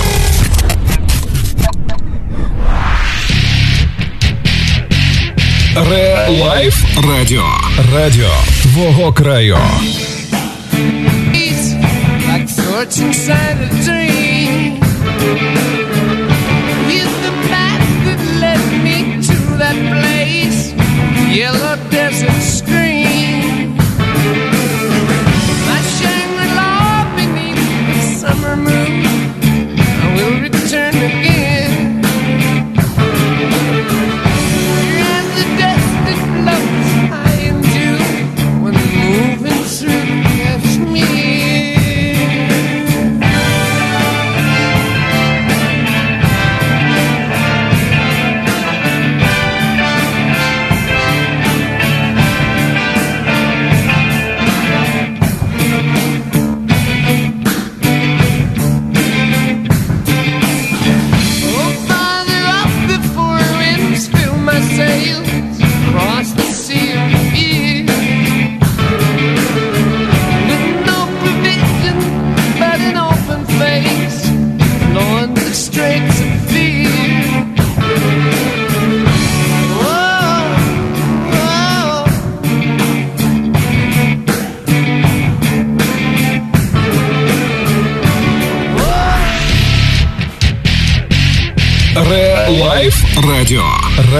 Релайф 5.90 6.84
Радіо. 7.08 7.44
Радіо 7.94 8.30
твого 8.62 9.12
краю. 9.12 9.58
like 13.30 13.99
you 31.00 31.06
in. 31.06 31.39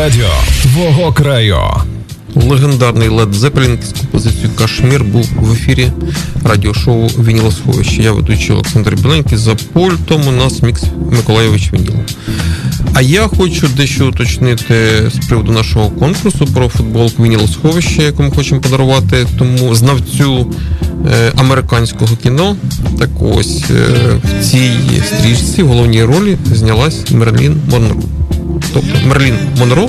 Радіо 0.01 0.28
твого 0.62 1.12
краю. 1.12 1.59
Легендарний 2.34 3.09
Led 3.09 3.32
Zeppelin 3.32 3.78
з 3.82 3.92
композицією 3.92 4.51
Кашмір 4.57 5.05
був 5.05 5.28
в 5.36 5.53
ефірі 5.53 5.92
радіошоу 6.44 7.07
Вінілосховище. 7.07 8.03
Я 8.03 8.12
ведучий 8.12 8.53
Олександр 8.53 8.94
Біленький. 8.94 9.38
За 9.38 9.55
пультом 9.55 10.28
у 10.28 10.32
нас 10.32 10.62
Мікс 10.62 10.82
Миколаєвич 11.11 11.72
Вініл. 11.72 11.92
А 12.94 13.03
я 13.03 13.26
хочу 13.26 13.68
дещо 13.68 14.09
уточнити 14.09 14.74
з 15.14 15.26
приводу 15.26 15.53
нашого 15.53 15.90
конкурсу 15.90 16.46
про 16.46 16.68
футболку 16.68 17.22
Вінілосховище, 17.22 18.03
яку 18.03 18.22
ми 18.22 18.30
хочемо 18.30 18.61
подарувати 18.61 19.26
тому 19.38 19.74
знавцю 19.74 20.55
е, 21.12 21.32
американського 21.36 22.16
кіно. 22.22 22.57
Так 22.98 23.11
ось 23.20 23.64
е, 23.70 23.84
в 24.24 24.44
цій 24.44 24.72
стрічці 25.07 25.62
в 25.62 25.68
головній 25.68 26.05
ролі 26.05 26.38
знялась 26.55 27.11
Мерлін 27.11 27.61
Монро. 27.70 27.96
Тобто 28.73 28.99
Мерлін 29.07 29.35
Монро 29.59 29.89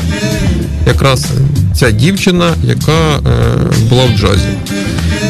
якраз 0.87 1.25
ця 1.73 1.91
дівчина, 1.91 2.53
яка 2.63 3.15
е, 3.15 3.19
була 3.89 4.05
в 4.05 4.17
джазі. 4.17 4.47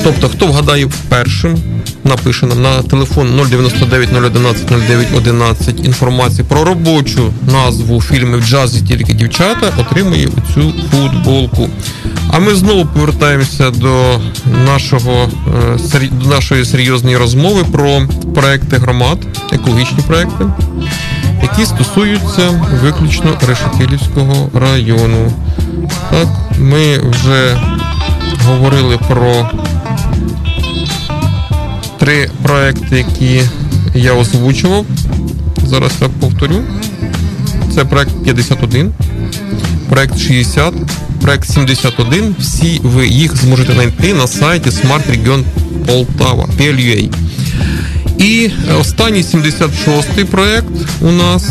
Тобто, 0.04 0.30
хто 0.30 0.48
вгадає 0.48 0.90
першим, 1.10 1.58
напише 2.04 2.46
нам 2.46 2.62
на 2.62 2.82
телефон 2.82 3.42
099 3.50 4.10
011 4.14 4.66
09 4.88 5.08
11 5.18 5.86
інформацію 5.86 6.46
про 6.46 6.64
робочу 6.64 7.34
назву 7.52 8.02
фільмів 8.02 8.40
в 8.40 8.48
джазі 8.48 8.82
тільки 8.82 9.14
дівчата, 9.14 9.72
отримує 9.78 10.28
цю 10.54 10.74
футболку. 10.92 11.70
А 12.32 12.40
ми 12.40 12.56
знову 12.56 12.86
повертаємося 12.86 13.70
до 13.70 14.20
нашого 14.66 15.30
е, 15.96 16.10
до 16.12 16.30
нашої 16.30 16.66
серйозної 16.66 17.18
розмови 17.18 17.66
про 17.72 18.02
проекти 18.36 18.78
громад, 18.78 19.18
екологічні 19.52 20.00
проекти 20.08 20.46
які 21.52 21.66
стосуються 21.66 22.50
виключно 22.84 23.38
Решетилівського 23.48 24.50
району. 24.54 25.32
Так, 26.12 26.28
ми 26.60 26.98
вже 26.98 27.58
говорили 28.46 29.00
про 29.08 29.50
три 32.00 32.30
проекти, 32.44 32.98
які 32.98 33.42
я 33.96 34.14
озвучував. 34.14 34.86
Зараз 35.66 35.92
я 36.02 36.10
повторю. 36.10 36.56
Це 37.76 37.86
проект 37.86 38.24
51, 38.24 38.92
проект 39.90 40.18
60, 40.18 40.74
проект 41.22 41.50
71. 41.50 42.36
Всі 42.40 42.82
ви 42.84 43.08
їх 43.08 43.38
зможете 43.38 43.74
знайти 43.74 44.14
на 44.14 44.28
сайті 44.28 44.70
Smart 44.70 45.12
Region 45.12 45.44
Poltava, 45.86 46.46
PLUA. 46.58 47.10
І 48.22 48.50
останній 48.80 49.22
76-й 49.22 50.24
проект 50.24 50.68
у 51.02 51.12
нас 51.12 51.44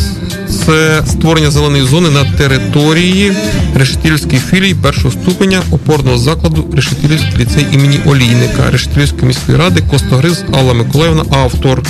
це 0.66 1.03
створення 1.07 1.51
зеленої 1.51 1.85
зони 1.85 2.11
на 2.11 2.25
території 2.25 3.33
Решетилівської 3.75 4.41
філії 4.51 4.75
першого 4.75 5.11
ступеня 5.11 5.62
опорного 5.71 6.18
закладу 6.18 6.66
Решетилівський 6.73 7.39
ліцей 7.39 7.66
імені 7.73 8.01
Олійника 8.07 8.71
Решетилівської 8.71 9.27
міської 9.27 9.59
ради 9.59 9.83
Костогриз 9.91 10.45
Алла 10.53 10.75
Миколаївна, 10.75 11.25
автор. 11.31 11.83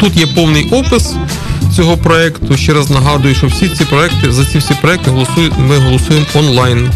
Тут 0.00 0.16
є 0.16 0.26
повний 0.26 0.68
опис 0.70 1.14
цього 1.76 1.96
проекту. 1.96 2.56
Ще 2.56 2.72
раз 2.72 2.90
нагадую, 2.90 3.34
що 3.34 3.46
всі 3.46 3.68
ці 3.68 3.84
проекти 3.84 4.32
за 4.32 4.44
ці 4.44 4.58
всі 4.58 4.74
проекти 4.82 5.10
голосують. 5.10 5.52
Ми 5.58 5.78
голосуємо 5.78 6.26
онлайн. 6.34 6.90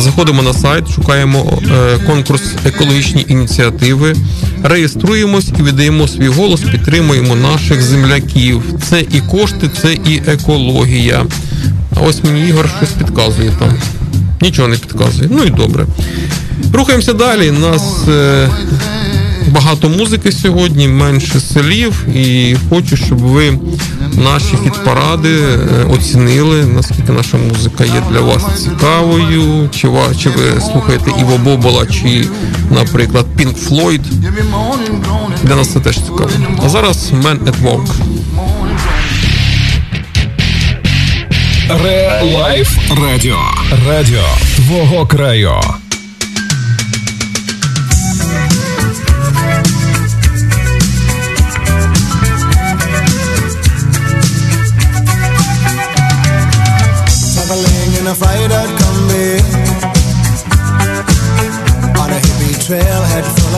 Заходимо 0.00 0.42
на 0.42 0.52
сайт, 0.52 0.90
шукаємо 0.90 1.62
е, 1.70 1.98
конкурс 2.06 2.42
екологічні 2.64 3.24
ініціативи, 3.28 4.14
реєструємось 4.62 5.48
і 5.58 5.62
віддаємо 5.62 6.08
свій 6.08 6.28
голос, 6.28 6.60
підтримуємо 6.60 7.34
наших 7.34 7.82
земляків. 7.82 8.62
Це 8.88 9.00
і 9.00 9.20
кошти, 9.20 9.70
це 9.82 9.92
і 9.92 10.22
екологія. 10.26 11.26
А 11.96 12.00
ось 12.00 12.24
мені 12.24 12.48
Ігор 12.48 12.70
щось 12.76 12.90
підказує 12.90 13.52
там. 13.58 13.74
Нічого 14.40 14.68
не 14.68 14.76
підказує. 14.76 15.28
Ну 15.32 15.44
і 15.44 15.50
добре. 15.50 15.86
Рухаємося 16.72 17.12
далі. 17.12 17.50
Нас 17.50 18.08
е, 18.08 18.48
багато 19.48 19.88
музики 19.88 20.32
сьогодні, 20.32 20.88
менше 20.88 21.40
слів, 21.40 22.06
і 22.14 22.56
хочу, 22.68 22.96
щоб 22.96 23.18
ви 23.18 23.58
наші 24.18 24.56
хіт-паради 24.56 25.42
е, 25.42 25.84
оцінили, 25.90 26.64
наскільки 26.64 27.12
наша 27.12 27.36
музика 27.36 27.84
є 27.84 28.02
для 28.10 28.20
вас 28.20 28.62
цікавою, 28.62 29.68
чи, 29.74 29.88
ва, 29.88 30.14
чи 30.22 30.30
ви 30.30 30.60
слухаєте 30.60 31.10
Іво 31.20 31.38
Бобула, 31.38 31.86
чи, 31.86 32.28
наприклад, 32.70 33.26
Pink 33.36 33.68
Floyd. 33.68 34.00
Для 35.42 35.56
нас 35.56 35.72
це 35.72 35.80
теж 35.80 35.96
цікаво. 35.96 36.30
А 36.64 36.68
зараз 36.68 37.12
Men 37.12 37.38
at 37.38 37.62
Work. 37.62 37.88
Релайф 41.84 42.68
Радіо. 43.02 43.38
Радіо 43.88 44.24
твого 44.56 45.06
краю. 45.06 45.54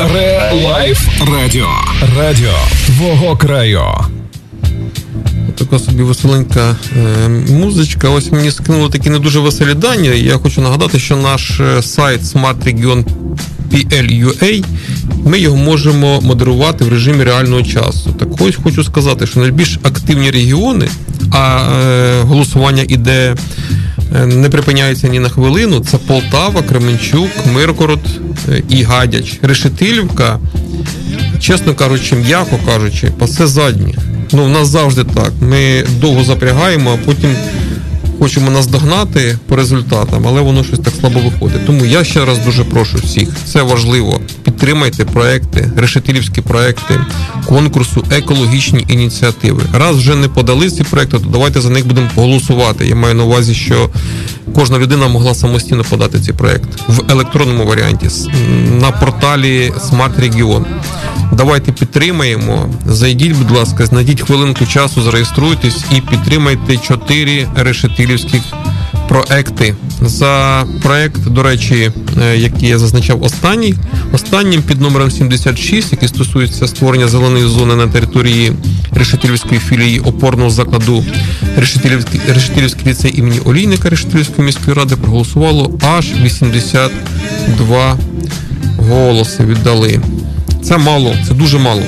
Лайф 0.00 1.08
Радіо. 1.32 1.68
Радіо 2.16 2.52
твого 2.86 3.36
краю. 3.36 3.82
Така 5.58 5.78
собі 5.78 6.02
веселенька 6.02 6.76
е, 6.96 7.28
музичка. 7.28 8.08
Ось 8.08 8.32
мені 8.32 8.50
скинули 8.50 8.90
такі 8.90 9.10
не 9.10 9.18
дуже 9.18 9.40
веселі 9.40 9.74
дані. 9.74 10.08
Я 10.08 10.36
хочу 10.36 10.60
нагадати, 10.60 10.98
що 10.98 11.16
наш 11.16 11.60
е, 11.60 11.82
сайт 11.82 12.20
Smart 12.20 12.64
Region 12.64 13.04
PL.ua, 13.72 14.64
ми 15.24 15.38
його 15.38 15.56
можемо 15.56 16.20
модерувати 16.20 16.84
в 16.84 16.88
режимі 16.88 17.24
реального 17.24 17.62
часу. 17.62 18.14
Так 18.18 18.28
ось 18.40 18.56
хочу 18.62 18.84
сказати, 18.84 19.26
що 19.26 19.40
найбільш 19.40 19.78
активні 19.82 20.30
регіони, 20.30 20.88
а 21.30 21.68
е, 21.86 22.20
голосування 22.22 22.84
іде. 22.88 23.34
Е, 24.14 24.26
Не 24.26 24.48
припиняється 24.48 25.08
ні 25.08 25.18
на 25.18 25.28
хвилину. 25.28 25.80
Це 25.80 25.98
Полтава, 25.98 26.62
Кременчук, 26.62 27.30
Миргород 27.54 28.00
е, 28.48 28.62
і 28.68 28.82
Гадяч. 28.82 29.38
Решетилівка, 29.42 30.38
чесно 31.40 31.74
кажучи, 31.74 32.16
м'яко 32.16 32.58
кажучи, 32.66 33.12
пасе 33.18 33.46
задніх. 33.46 33.96
Ну, 34.32 34.44
в 34.44 34.48
нас 34.48 34.68
завжди 34.68 35.04
так. 35.04 35.32
Ми 35.40 35.84
довго 36.00 36.24
запрягаємо, 36.24 36.90
а 37.02 37.06
потім 37.06 37.30
хочемо 38.18 38.50
наздогнати 38.50 39.38
по 39.48 39.56
результатам, 39.56 40.28
але 40.28 40.40
воно 40.40 40.64
щось 40.64 40.78
так 40.78 40.94
слабо 41.00 41.20
виходить. 41.20 41.66
Тому 41.66 41.84
я 41.84 42.04
ще 42.04 42.24
раз 42.24 42.38
дуже 42.38 42.64
прошу 42.64 42.98
всіх. 42.98 43.28
Це 43.44 43.62
важливо. 43.62 44.20
Підтримайте 44.54 45.04
проекти, 45.04 45.70
решетилівські 45.76 46.40
проекти 46.40 47.00
конкурсу 47.46 48.04
екологічні 48.10 48.84
ініціативи. 48.88 49.62
Раз 49.72 49.96
вже 49.96 50.14
не 50.14 50.28
подали 50.28 50.70
ці 50.70 50.84
проекти, 50.84 51.18
то 51.18 51.24
давайте 51.28 51.60
за 51.60 51.70
них 51.70 51.86
будемо 51.86 52.08
голосувати. 52.16 52.86
Я 52.86 52.94
маю 52.94 53.14
на 53.14 53.24
увазі, 53.24 53.54
що 53.54 53.90
кожна 54.54 54.78
людина 54.78 55.08
могла 55.08 55.34
самостійно 55.34 55.84
подати 55.84 56.20
цей 56.20 56.34
проект 56.34 56.68
в 56.88 57.12
електронному 57.12 57.64
варіанті 57.64 58.08
на 58.80 58.90
порталі 58.90 59.72
Smart 59.90 60.20
Region. 60.20 60.64
Давайте 61.32 61.72
підтримаємо. 61.72 62.68
Зайдіть, 62.86 63.36
будь 63.36 63.50
ласка, 63.50 63.86
знайдіть 63.86 64.22
хвилинку 64.22 64.66
часу, 64.66 65.02
зареєструйтесь 65.02 65.84
і 65.96 66.00
підтримайте 66.00 66.76
чотири 66.76 67.48
решетилівських 67.56 68.42
проекти. 69.14 69.74
За 70.00 70.64
проект, 70.82 71.28
до 71.28 71.42
речі, 71.42 71.90
е, 72.22 72.36
який 72.36 72.68
я 72.68 72.78
зазначав 72.78 73.22
останній, 73.22 73.74
останнім 74.12 74.62
під 74.62 74.80
номером 74.80 75.10
76, 75.10 75.92
який 75.92 76.08
стосується 76.08 76.68
створення 76.68 77.08
зеленої 77.08 77.46
зони 77.46 77.74
на 77.74 77.86
території 77.86 78.52
Решетилівської 78.92 79.60
філії 79.60 80.00
опорного 80.00 80.50
закладу 80.50 81.04
Решетилівський, 81.56 82.20
Решетилівський 82.28 82.86
ліцей 82.86 83.18
імені 83.18 83.40
Олійника 83.44 83.90
Решетилівської 83.90 84.46
міської 84.46 84.76
ради 84.76 84.96
проголосувало 84.96 85.78
аж 85.96 86.12
82 86.22 87.98
голоси 88.78 89.44
віддали. 89.44 90.00
Це 90.62 90.78
мало, 90.78 91.14
це 91.28 91.34
дуже 91.34 91.58
мало. 91.58 91.82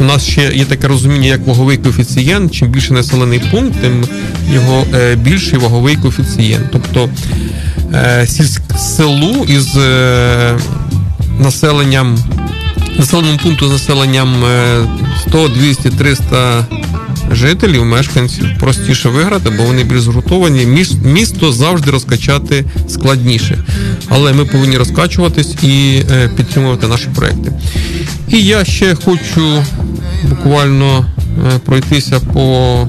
У 0.00 0.04
нас 0.04 0.26
ще 0.26 0.52
є 0.54 0.64
таке 0.64 0.88
розуміння, 0.88 1.26
як 1.26 1.46
ваговий 1.46 1.76
коефіцієнт. 1.76 2.54
Чим 2.54 2.68
більше 2.68 2.92
населений 2.92 3.42
пункт, 3.50 3.80
тим 3.80 4.04
його 4.52 4.84
е, 4.94 5.16
більший 5.16 5.58
ваговий 5.58 5.96
коефіцієнт. 5.96 6.66
Тобто 6.72 7.08
е, 7.94 8.26
селу 8.78 9.46
із 9.48 9.76
е, 9.76 10.58
населенням 11.40 12.18
населеному 12.98 13.38
пункту 13.42 13.68
з 13.68 13.72
населенням 13.72 14.44
е, 14.44 14.84
100, 15.28 15.48
200, 15.48 15.90
300 15.90 16.66
жителів, 17.32 17.84
мешканців 17.84 18.46
простіше 18.60 19.08
виграти, 19.08 19.50
бо 19.50 19.64
вони 19.64 19.84
більш 19.84 20.00
згуртовані. 20.00 20.84
Місто 21.04 21.52
завжди 21.52 21.90
розкачати 21.90 22.64
складніше. 22.88 23.58
Але 24.08 24.32
ми 24.32 24.44
повинні 24.44 24.76
розкачуватись 24.76 25.54
і 25.62 26.02
підтримувати 26.36 26.86
наші 26.86 27.06
проекти. 27.14 27.52
І 28.28 28.44
я 28.44 28.64
ще 28.64 28.94
хочу 28.94 29.64
буквально 30.28 30.98
е, 30.98 31.58
пройтися 31.58 32.20
по 32.20 32.88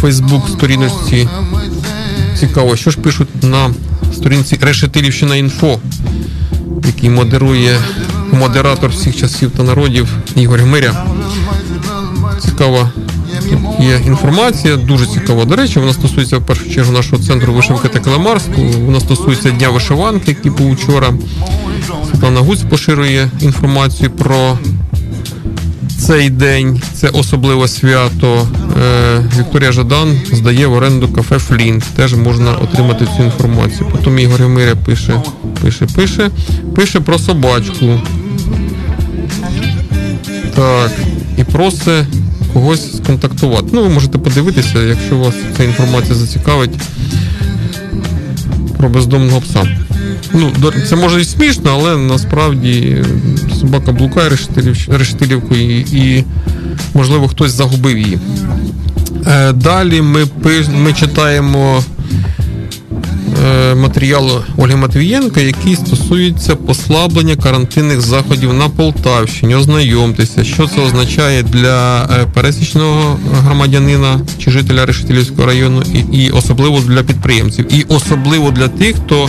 Фейсбук 0.00 0.48
сторіночці. 0.48 1.28
Цікаво, 2.38 2.76
що 2.76 2.90
ж 2.90 2.98
пишуть 2.98 3.28
на 3.42 3.74
сторінці 4.14 4.58
Решетилівщина 4.60 5.36
інфо, 5.36 5.78
який 6.86 7.10
модерує 7.10 7.78
модератор 8.32 8.90
всіх 8.90 9.16
часів 9.16 9.50
та 9.50 9.62
народів 9.62 10.08
Ігор 10.36 10.60
Гмиря. 10.60 11.06
Цікава 12.40 12.90
є 13.80 14.00
інформація, 14.06 14.76
дуже 14.76 15.06
цікава. 15.06 15.44
До 15.44 15.56
речі, 15.56 15.78
вона 15.78 15.92
стосується 15.92 16.38
в 16.38 16.46
першу 16.46 16.70
чергу 16.70 16.92
нашого 16.92 17.22
центру 17.22 17.52
вишивки 17.52 17.88
та 17.88 18.00
календарську. 18.00 18.62
Вона 18.86 19.00
стосується 19.00 19.50
Дня 19.50 19.70
вишиванки, 19.70 20.30
який 20.30 20.50
був 20.50 20.72
вчора. 20.72 21.12
Світлана 22.10 22.40
Гуць 22.40 22.62
поширює 22.62 23.28
інформацію 23.40 24.10
про 24.10 24.58
цей 26.06 26.30
день. 26.30 26.82
Це 26.94 27.08
особливе 27.08 27.68
свято. 27.68 28.48
Е, 28.82 29.24
Вікторія 29.38 29.72
Жадан 29.72 30.20
здає 30.32 30.66
в 30.66 30.72
оренду 30.72 31.08
кафе 31.08 31.38
Флінт. 31.38 31.84
Теж 31.96 32.14
можна 32.14 32.52
отримати 32.52 33.06
цю 33.16 33.22
інформацію. 33.22 33.88
Потім 33.92 34.18
Ігор 34.18 34.48
Миря 34.48 34.76
пише, 34.84 35.22
пише, 35.62 35.86
пише, 35.96 36.30
пише 36.76 37.00
про 37.00 37.18
собачку. 37.18 38.00
Так, 40.54 40.92
і 41.38 41.44
просить 41.44 42.06
когось 42.52 42.96
сконтактувати. 42.96 43.66
Ну, 43.72 43.82
ви 43.82 43.88
можете 43.88 44.18
подивитися, 44.18 44.82
якщо 44.82 45.16
вас 45.16 45.34
ця 45.56 45.64
інформація 45.64 46.14
зацікавить 46.14 46.74
про 48.78 48.88
бездомного 48.88 49.40
пса. 49.40 49.66
Ну, 50.34 50.52
це 50.88 50.96
може 50.96 51.20
і 51.20 51.24
смішно, 51.24 51.70
але 51.74 51.96
насправді 51.96 52.96
собака 53.60 53.92
блукає 53.92 54.28
решетилів- 54.30 54.96
решетилівкою 54.96 55.80
і, 55.80 55.80
і, 55.80 56.24
можливо, 56.94 57.28
хтось 57.28 57.52
загубив 57.52 57.98
її. 57.98 58.18
Е, 59.26 59.52
Далі 59.52 60.02
ми, 60.02 60.26
ми 60.84 60.92
читаємо 60.92 61.84
е, 63.44 63.74
матеріал 63.74 64.42
Ольги 64.56 64.76
Матвієнка, 64.76 65.40
який 65.40 65.76
стосується 65.76 66.56
послаблення 66.56 67.36
карантинних 67.36 68.00
заходів 68.00 68.54
на 68.54 68.68
Полтавщині. 68.68 69.54
Ознайомтеся, 69.54 70.44
що 70.44 70.66
це 70.66 70.80
означає 70.80 71.42
для 71.42 72.02
е, 72.04 72.26
пересічного 72.34 73.18
громадянина 73.44 74.20
чи 74.38 74.50
жителя 74.50 74.86
Решетилівського 74.86 75.46
району, 75.46 75.82
і, 75.94 76.16
і 76.18 76.30
особливо 76.30 76.80
для 76.80 77.02
підприємців, 77.02 77.74
і 77.74 77.82
особливо 77.88 78.50
для 78.50 78.68
тих, 78.68 78.96
хто 78.96 79.28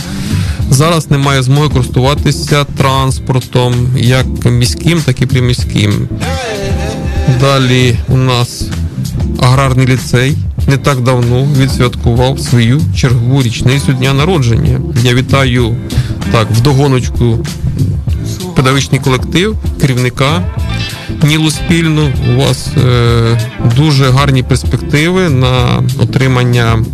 зараз 0.70 1.10
не 1.10 1.18
має 1.18 1.42
змоги 1.42 1.68
користуватися 1.68 2.64
транспортом, 2.64 3.74
як 3.96 4.26
міським, 4.44 5.00
так 5.00 5.22
і 5.22 5.26
приміським. 5.26 6.08
Далі 7.40 7.98
у 8.08 8.16
нас 8.16 8.66
аграрний 9.40 9.86
ліцей 9.86 10.36
не 10.68 10.76
так 10.76 11.00
давно 11.00 11.48
відсвяткував 11.58 12.40
свою 12.40 12.80
чергову 12.96 13.42
річницю 13.42 13.92
дня 13.92 14.12
народження. 14.12 14.80
Я 15.02 15.14
вітаю 15.14 15.76
так 16.32 16.50
вдогоночку 16.50 17.46
педагогічний 18.56 19.00
колектив, 19.00 19.56
керівника 19.80 20.42
Нілу 21.22 21.50
спільну. 21.50 22.12
У 22.34 22.40
вас 22.40 22.68
е, 22.84 23.40
дуже 23.76 24.10
гарні 24.10 24.42
перспективи 24.42 25.28
на 25.28 25.82
отримання 25.98 26.84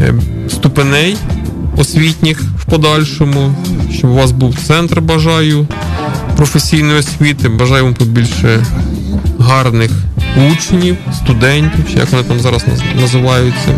е, 0.00 0.14
ступеней 0.48 1.16
освітніх 1.76 2.42
подальшому, 2.70 3.54
щоб 3.92 4.10
у 4.10 4.14
вас 4.14 4.32
був 4.32 4.56
центр 4.66 5.00
бажаю 5.00 5.66
професійної 6.36 6.98
освіти. 6.98 7.48
Бажаю 7.48 7.84
вам 7.84 7.94
побільше 7.94 8.66
гарних 9.38 9.90
учнів, 10.52 10.96
студентів, 11.14 11.84
чи 11.92 11.98
як 11.98 12.12
вони 12.12 12.24
там 12.24 12.40
зараз 12.40 12.64
називаються. 13.00 13.74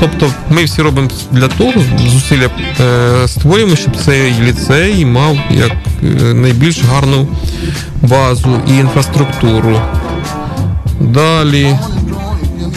Тобто 0.00 0.30
ми 0.50 0.64
всі 0.64 0.82
робимо 0.82 1.08
для 1.32 1.48
того, 1.48 1.72
зусилля 2.06 2.50
е, 2.80 3.28
створюємо, 3.28 3.76
щоб 3.76 3.96
цей 3.96 4.32
ліцей 4.42 5.04
мав 5.04 5.38
як 5.50 5.72
е, 6.02 6.34
найбільш 6.34 6.82
гарну 6.82 7.28
базу 8.02 8.60
і 8.68 8.76
інфраструктуру. 8.76 9.80
Далі 11.00 11.78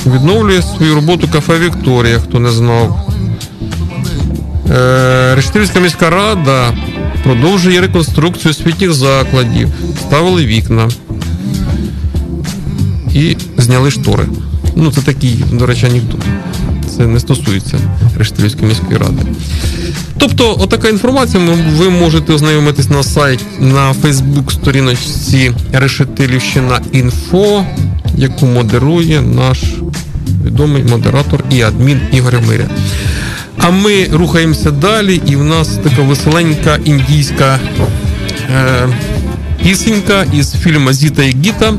відновлює 0.05 0.61
свою 0.61 0.95
роботу 0.95 1.27
кафе 1.33 1.59
Вікторія, 1.59 2.19
хто 2.19 2.39
не 2.39 2.51
знав. 2.51 3.08
Е, 4.71 5.81
міська 5.81 6.09
рада 6.09 6.73
продовжує 7.23 7.81
реконструкцію 7.81 8.51
освітніх 8.51 8.93
закладів, 8.93 9.69
ставили 9.99 10.45
вікна 10.45 10.89
і 13.13 13.37
зняли 13.57 13.91
штори. 13.91 14.25
Ну, 14.75 14.91
це 14.91 15.01
такий, 15.01 15.43
до 15.51 15.65
речі, 15.65 15.85
анекдот. 15.85 16.21
Це 16.97 17.07
не 17.07 17.19
стосується 17.19 17.79
Рештильської 18.17 18.67
міської 18.67 18.97
ради. 18.97 19.21
Тобто, 20.17 20.55
отака 20.59 20.89
інформація 20.89 21.43
ви 21.77 21.89
можете 21.89 22.33
ознайомитись 22.33 22.89
на 22.89 23.03
сайті 23.03 23.43
на 23.59 23.93
Фейсбук 23.93 24.51
сторіночці 24.51 25.51
Решетилівщина 25.73 26.81
інфо, 26.91 27.65
яку 28.17 28.45
модерує 28.45 29.21
наш 29.21 29.59
відомий 30.45 30.83
модератор 30.83 31.43
і 31.51 31.61
адмін 31.61 31.99
Ігор 32.11 32.41
Миря. 32.47 32.65
А 33.59 33.69
ми 33.69 34.05
рухаємося 34.05 34.71
далі, 34.71 35.21
і 35.25 35.35
в 35.35 35.43
нас 35.43 35.67
така 35.67 36.01
веселенька 36.01 36.79
індійська 36.85 37.59
е, 38.51 38.87
Пісенька 39.63 40.25
із 40.33 40.53
фільму 40.53 40.93
Зіта 40.93 41.23
і 41.23 41.35
Гіта. 41.45 41.73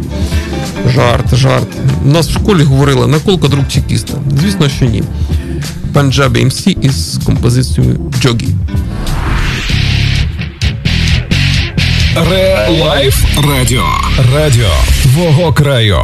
Жарт, 0.94 1.34
жарт. 1.34 1.68
У 2.04 2.08
нас 2.08 2.28
в 2.28 2.32
школі 2.32 2.62
говорили 2.62 3.06
наколка 3.06 3.48
друг 3.48 3.68
чекіста. 3.68 4.12
Звісно, 4.40 4.68
що 4.68 4.84
ні. 4.84 5.02
Panjabi 5.92 6.44
MC 6.44 6.66
із 6.66 7.20
композицією 7.26 8.12
Jogi. 8.22 8.48
Ре-лайф 12.30 13.24
радіо. 13.48 13.86
Радіо 14.34 14.70
твого 15.02 15.52
краю. 15.52 15.96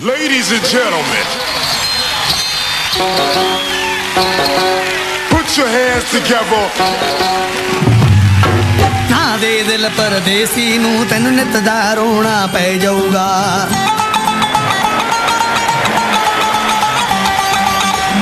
Ladies 0.00 0.52
and 0.52 0.64
gentlemen, 0.74 1.26
your 5.58 5.68
hands 5.68 6.04
together. 6.12 6.64
ਨਾ 9.10 9.36
ਦੇ 9.36 9.62
ਦਿਲ 9.62 9.88
ਪਰਦੇਸੀ 9.96 10.66
ਨੂੰ 10.78 11.06
ਤੈਨੂੰ 11.06 11.32
ਨਿਤ 11.32 11.56
ਦਾ 11.66 11.94
ਰੋਣਾ 11.94 12.46
ਪੈ 12.52 12.72
ਜਾਊਗਾ। 12.82 13.26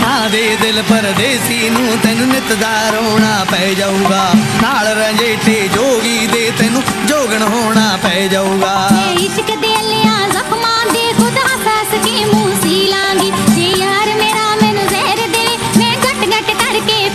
ਨਾ 0.03 0.29
ਦੇ 0.33 0.45
ਦਿਲ 0.63 0.83
ਪਰਦੇਸੀ 0.83 1.69
ਨੂੰ 1.71 1.99
ਤੈਨੂੰ 2.03 2.29
ਨਿਤ 2.29 2.53
ਦਾ 2.61 2.75
ਰੋਣਾ 2.91 3.45
ਪੈ 3.51 3.73
ਜਾਊਗਾ। 3.79 4.23
ਨਾਲ 4.63 4.87
ਰੰਜੇਟੇ 4.99 5.69
ਜੋਗੀ 5.75 6.27
ਦੇ 6.27 6.51
ਤੈਨੂੰ 6.59 6.83
ਜੋਗਣ 7.07 7.43
ਹੋਣਾ 7.43 7.99
ਪੈ 8.03 8.27
ਜਾਊਗਾ। 8.33 8.75
ਇਸ਼ਕ 9.21 9.55
ਦੇ 9.57 9.75
ਲਿਆ 9.83 10.17
ਜ਼ਖਮਾਂ 10.33 10.81
ਦੇ 10.93 11.13
ਖੁਦ 11.19 11.39
ਹੱਸ 11.39 11.95
ਕੇ 12.07 12.25
ਮੂੰਹ 12.25 12.55
ਸੀ 12.63 12.87
ਲਾਂਗੀ 12.89 13.31
ਜੇ 13.55 13.69
ਯਾਰ 13.79 14.15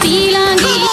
पीलांगी 0.04 0.91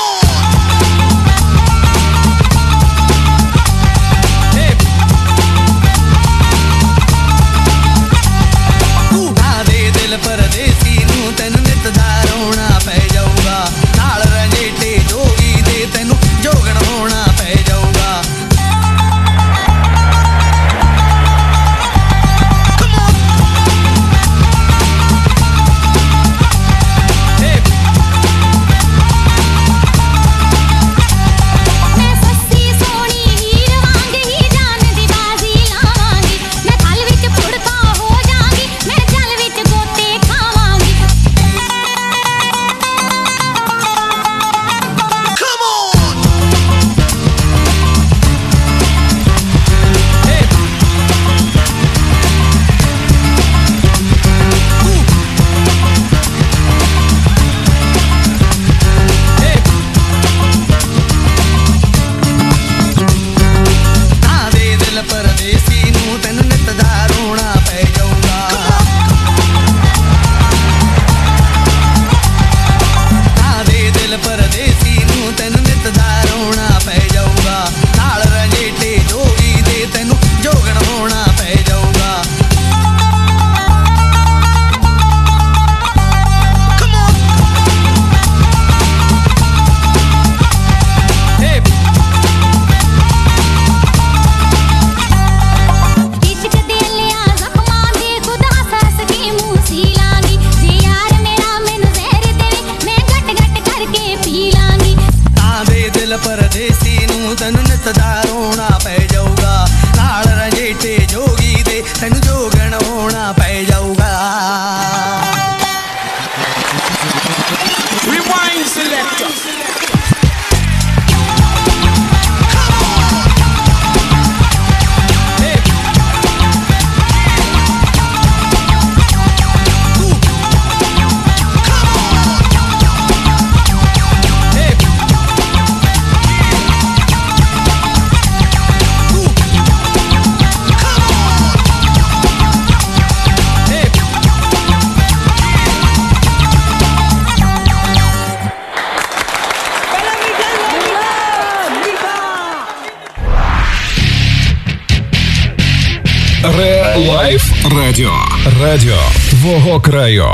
Радіо 158.69 158.97
твого 159.31 159.81
краю. 159.81 160.27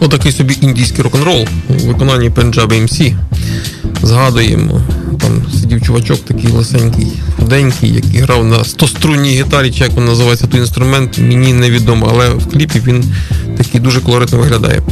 Отакий 0.00 0.32
собі 0.32 0.58
індійський 0.60 1.04
рок-н-рол 1.04 1.46
у 1.68 1.72
виконанні 1.72 2.30
Пенджаби 2.30 2.80
МС. 2.80 3.00
Згадуємо, 4.02 4.80
там 5.20 5.42
сидів 5.60 5.82
чувачок 5.82 6.24
такий 6.24 6.50
лисенький, 6.50 7.06
худенький, 7.36 7.94
який 7.94 8.20
грав 8.20 8.44
на 8.44 8.64
стострунній 8.64 9.30
гітарі, 9.30 9.70
чи 9.70 9.84
як 9.84 9.96
він 9.96 10.04
називається 10.04 10.46
той 10.46 10.60
інструмент, 10.60 11.18
мені 11.18 11.52
невідомо, 11.52 12.08
але 12.10 12.28
в 12.28 12.50
кліпі 12.50 12.80
він 12.86 13.04
такий 13.56 13.80
дуже 13.80 14.00
колоритно 14.00 14.38
виглядає. 14.38 14.82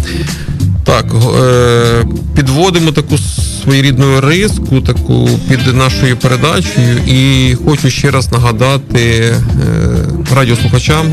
Так, 0.84 1.06
е, 1.42 2.04
підводимо 2.36 2.92
таку 2.92 3.18
своєрідну 3.64 4.20
риску, 4.20 4.80
таку 4.80 5.28
під 5.48 5.74
нашою 5.74 6.16
передачею, 6.16 6.98
і 7.06 7.54
хочу 7.54 7.90
ще 7.90 8.10
раз 8.10 8.32
нагадати 8.32 9.00
е, 9.00 9.34
радіослухачам, 10.34 11.06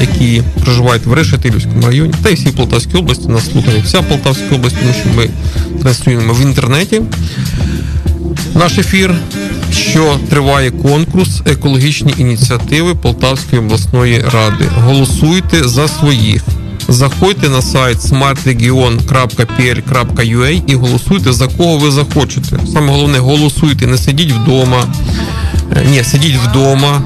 які 0.00 0.42
проживають 0.64 1.06
в 1.06 1.12
Решетилівському 1.12 1.86
районі, 1.86 2.14
та 2.22 2.30
й 2.30 2.34
всій 2.34 2.50
Полтавській 2.50 2.98
області, 2.98 3.28
нас 3.28 3.50
слухає 3.52 3.82
вся 3.84 4.02
Полтавська 4.02 4.54
область, 4.54 4.76
тому 4.80 4.94
що 5.00 5.08
ми 5.16 5.28
транслюємо 5.82 6.32
в 6.32 6.42
інтернеті 6.42 7.02
наш 8.54 8.78
ефір, 8.78 9.14
що 9.72 10.18
триває 10.30 10.70
конкурс 10.70 11.40
екологічні 11.46 12.14
ініціативи 12.18 12.94
Полтавської 12.94 13.62
обласної 13.62 14.24
ради. 14.32 14.64
Голосуйте 14.76 15.68
за 15.68 15.88
своїх. 15.88 16.42
Заходьте 16.88 17.48
на 17.48 17.62
сайт 17.62 17.98
smartregion.pl.ua 17.98 20.62
і 20.66 20.74
голосуйте 20.74 21.32
за 21.32 21.46
кого 21.46 21.78
ви 21.78 21.90
захочете. 21.90 22.58
Саме 22.72 22.92
головне, 22.92 23.18
голосуйте, 23.18 23.86
не 23.86 23.98
сидіть 23.98 24.32
вдома. 24.32 24.84
Ні, 25.84 26.04
сидіть 26.04 26.36
вдома, 26.36 27.02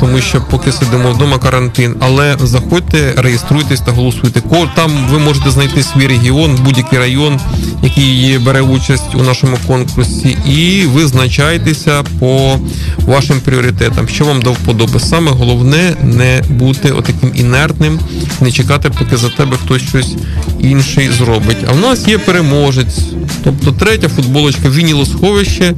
тому 0.00 0.20
що 0.20 0.40
поки 0.50 0.72
сидимо 0.72 1.10
вдома 1.10 1.38
карантин. 1.38 1.94
Але 2.00 2.36
заходьте, 2.42 3.14
реєструйтесь 3.16 3.80
та 3.80 3.92
голосуйте. 3.92 4.40
Там 4.74 4.90
ви 5.10 5.18
можете 5.18 5.50
знайти 5.50 5.82
свій 5.82 6.06
регіон, 6.06 6.58
будь-який 6.64 6.98
район, 6.98 7.40
який 7.82 8.38
бере 8.38 8.60
участь 8.60 9.14
у 9.14 9.22
нашому 9.22 9.56
конкурсі, 9.66 10.36
і 10.46 10.86
визначайтеся 10.86 12.02
по 12.18 12.58
вашим 12.98 13.40
пріоритетам, 13.40 14.08
що 14.08 14.24
вам 14.24 14.42
до 14.42 14.52
вподоби. 14.52 15.00
Саме 15.00 15.30
головне 15.30 15.94
не 16.02 16.42
бути 16.48 16.90
отаким 16.90 17.32
інертним, 17.34 18.00
не 18.40 18.52
чекати, 18.52 18.90
поки 18.98 19.16
за 19.16 19.28
тебе 19.28 19.56
хтось 19.64 19.82
щось 19.82 20.14
інший 20.60 21.10
зробить. 21.10 21.64
А 21.68 21.72
в 21.72 21.80
нас 21.80 22.08
є 22.08 22.18
переможець, 22.18 22.98
тобто 23.44 23.72
третя 23.72 24.08
футболочка 24.08 24.68
Вінілосховище 24.68 25.74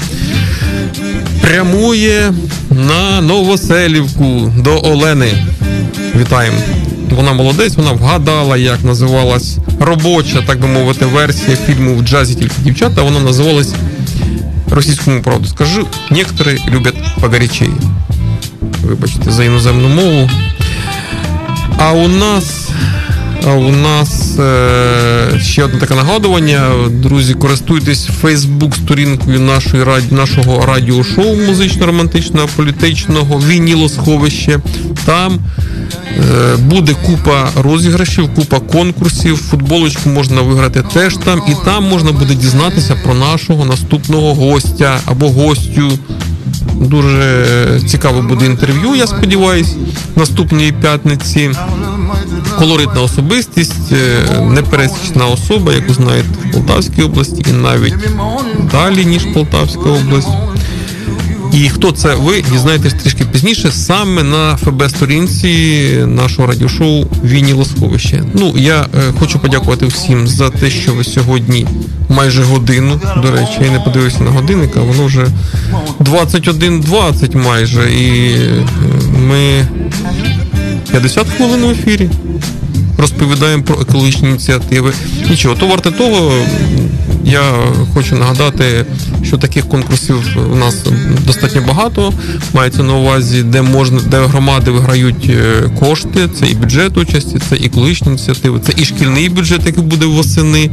прямує 1.45 2.33
на 2.71 3.21
Новоселівку 3.21 4.53
до 4.59 4.81
Олени. 4.85 5.47
Вітаємо. 6.21 6.57
Вона 7.11 7.33
молодець, 7.33 7.77
вона 7.77 7.93
вгадала, 7.93 8.57
як 8.57 8.85
називалась 8.85 9.59
робоча, 9.81 10.43
так 10.47 10.61
би 10.61 10.69
мовити, 10.69 11.05
версія 11.05 11.57
фільму 11.57 11.95
в 11.97 12.03
джазі 12.03 12.35
тільки 12.35 12.55
дівчата. 12.59 13.03
Вона 13.03 13.21
називалась 13.21 13.75
російському 14.71 15.23
правду. 15.23 15.49
Скажу, 15.49 15.87
некоторі 16.11 16.59
люблять 16.69 16.97
погорячей. 17.21 17.71
Вибачте, 18.85 19.31
за 19.31 19.45
іноземну 19.45 19.89
мову. 19.89 20.31
А 21.79 21.93
у 21.93 22.09
нас. 22.09 22.69
У 23.47 23.71
нас 23.71 24.39
е, 24.39 25.41
ще 25.41 25.65
одне 25.65 25.81
таке 25.81 25.95
нагадування. 25.95 26.71
Друзі, 26.91 27.35
користуйтесь 27.35 28.09
Фейсбук-сторінкою 28.23 29.41
нашої 29.41 29.85
нашого 30.11 30.67
радіошоу 30.67 31.37
музично-романтичного, 31.37 32.49
політичного 32.57 33.39
Вінілосховище. 33.39 34.61
Там 35.05 35.39
е, 36.09 36.57
буде 36.57 36.95
купа 37.07 37.49
розіграшів, 37.63 38.35
купа 38.35 38.61
конкурсів. 38.61 39.37
Футболочку 39.37 40.09
можна 40.09 40.41
виграти 40.41 40.83
теж 40.93 41.17
там, 41.17 41.43
і 41.49 41.65
там 41.65 41.85
можна 41.85 42.13
буде 42.13 42.35
дізнатися 42.35 42.97
про 43.05 43.15
нашого 43.15 43.65
наступного 43.65 44.35
гостя 44.35 45.01
або 45.07 45.29
гостю. 45.29 45.99
Дуже 46.81 47.81
цікаве 47.87 48.23
буде 48.23 48.47
інтерв'ю, 48.47 48.95
я 48.95 49.07
сподіваюсь, 49.07 49.75
наступної 50.17 50.73
п'ятниці. 50.73 51.51
Колоритна 52.59 53.01
особистість, 53.01 53.93
е, 53.93 54.41
непересічна 54.41 55.27
особа, 55.27 55.73
яку 55.73 55.95
знають 55.95 56.27
в 56.27 56.53
Полтавській 56.53 57.03
області, 57.03 57.45
і 57.51 57.53
навіть 57.53 57.95
далі, 58.73 59.05
ніж 59.05 59.25
Полтавська 59.35 59.91
область. 59.91 60.29
І 61.55 61.69
хто 61.69 61.93
це 61.93 62.15
ви 62.15 62.43
дізнаєтесь 62.53 62.95
трішки 62.95 63.25
пізніше, 63.25 63.73
саме 63.73 64.23
на 64.23 64.57
ФБ-сторінці 64.57 66.07
нашого 66.07 66.49
радіошоу 66.49 67.05
Вінілосховище. 67.25 68.25
Ну 68.35 68.55
я 68.57 68.81
е, 68.81 68.87
хочу 69.19 69.39
подякувати 69.39 69.87
всім 69.87 70.29
за 70.29 70.51
те, 70.51 70.71
що 70.71 70.95
ви 70.95 71.05
сьогодні 71.05 71.67
майже 72.09 72.43
годину. 72.43 73.01
До 73.23 73.31
речі, 73.31 73.59
я 73.65 73.71
не 73.71 73.81
подивився 73.81 74.23
на 74.25 74.31
годинник, 74.31 74.77
а 74.77 74.81
воно 74.81 75.05
вже 75.05 75.27
21.20 76.01 77.37
майже. 77.37 77.93
І 77.93 78.31
е, 78.33 78.65
ми 79.29 79.67
50 80.95 81.29
хвилин 81.29 81.65
в 81.65 81.71
ефірі. 81.71 82.11
Розповідаємо 82.99 83.63
про 83.63 83.81
екологічні 83.81 84.29
ініціативи. 84.29 84.93
Нічого, 85.31 85.55
то 85.55 85.67
варте 85.67 85.91
того. 85.91 86.33
Я 87.25 87.43
хочу 87.95 88.17
нагадати, 88.17 88.87
що 89.23 89.39
таких 89.39 89.69
конкурсів 89.69 90.17
у 90.53 90.57
нас 90.57 90.77
достатньо 91.27 91.63
багато. 91.69 92.13
Мається 92.53 92.83
на 92.83 92.95
увазі, 92.95 93.43
де 93.43 93.63
можна, 93.63 94.01
де 94.07 94.19
громади 94.27 94.71
виграють 94.71 95.31
е, 95.31 95.71
кошти. 95.81 96.29
Це 96.39 96.47
і 96.47 96.55
бюджет 96.55 96.99
участі, 96.99 97.39
це 97.49 97.57
і 97.57 97.67
екологічні 97.67 98.09
ініціативи, 98.09 98.61
це 98.61 98.73
і 98.77 98.85
шкільний 98.85 99.29
бюджет, 99.29 99.67
який 99.67 99.85
буде 99.85 100.07
восени. 100.07 100.71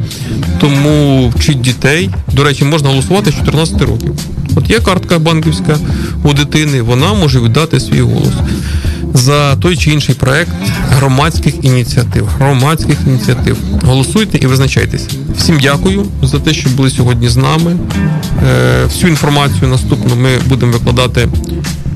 Тому 0.60 1.30
вчить 1.36 1.62
дітей. 1.62 2.10
До 2.34 2.44
речі, 2.44 2.66
можна 2.66 2.90
голосувати 2.90 3.32
з 3.32 3.36
14 3.36 3.82
років. 3.82 4.14
От 4.56 4.70
є 4.70 4.80
картка 4.80 5.20
банківська 5.20 5.78
у 6.24 6.34
дитини, 6.34 6.82
вона 6.82 7.14
може 7.14 7.40
віддати 7.40 7.80
свій 7.80 8.02
голос 8.02 8.34
за 9.14 9.55
той 9.55 9.78
чи 9.78 9.91
інший 9.91 10.16
проект 10.16 10.51
громадських 10.89 11.53
ініціатив. 11.62 12.28
Громадських 12.28 12.97
ініціатив. 13.07 13.57
Голосуйте 13.84 14.38
і 14.38 14.47
визначайтеся. 14.47 15.07
Всім 15.38 15.59
дякую 15.62 16.05
за 16.24 16.39
те, 16.39 16.53
що 16.53 16.70
були 16.70 16.89
сьогодні 16.89 17.30
з 17.30 17.38
нами. 17.38 17.78
Е, 18.47 18.86
Всю 18.86 19.09
інформацію 19.09 19.68
наступну 19.68 20.16
ми 20.16 20.30
будемо 20.47 20.72
викладати 20.72 21.28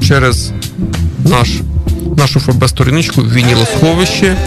через 0.07 0.51
наш. 1.26 1.49
Нашу 2.18 2.39
ФБ-сторіночку 2.39 3.22
Вінілосховище. 3.22 4.38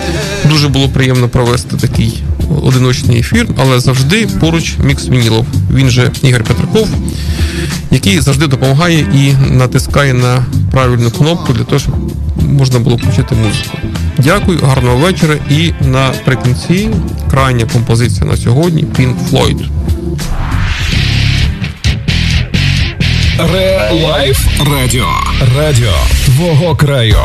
Дуже 0.44 0.68
було 0.68 0.88
приємно 0.88 1.28
провести 1.28 1.76
такий 1.76 2.22
одиночний 2.62 3.18
ефір, 3.20 3.48
але 3.58 3.80
завжди 3.80 4.26
поруч 4.40 4.74
мікс 4.84 5.08
Вінілов. 5.08 5.46
Він 5.74 5.90
же 5.90 6.10
Ігор 6.22 6.44
Петраков, 6.44 6.88
який 7.90 8.20
завжди 8.20 8.46
допомагає 8.46 8.98
і 8.98 9.52
натискає 9.52 10.14
на 10.14 10.44
правильну 10.70 11.10
кнопку 11.10 11.52
для 11.52 11.64
того, 11.64 11.78
щоб 11.78 11.94
можна 12.38 12.78
було 12.78 12.96
включити 12.96 13.34
музику. 13.34 13.78
Дякую, 14.18 14.58
гарного 14.58 14.96
вечора. 14.96 15.36
І 15.50 15.72
наприкінці 15.80 16.90
крайня 17.30 17.64
композиція 17.72 18.26
на 18.26 18.36
сьогодні 18.36 18.84
Pink 18.84 19.14
Floyd. 19.30 19.68
Ре 23.52 23.90
Лайф 23.92 24.46
Радіо. 24.70 25.08
Радіо 25.56 25.92
твого 26.24 26.76
краю. 26.76 27.16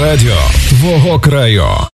Радіо 0.00 0.36
твого 0.68 1.20
краю. 1.20 1.66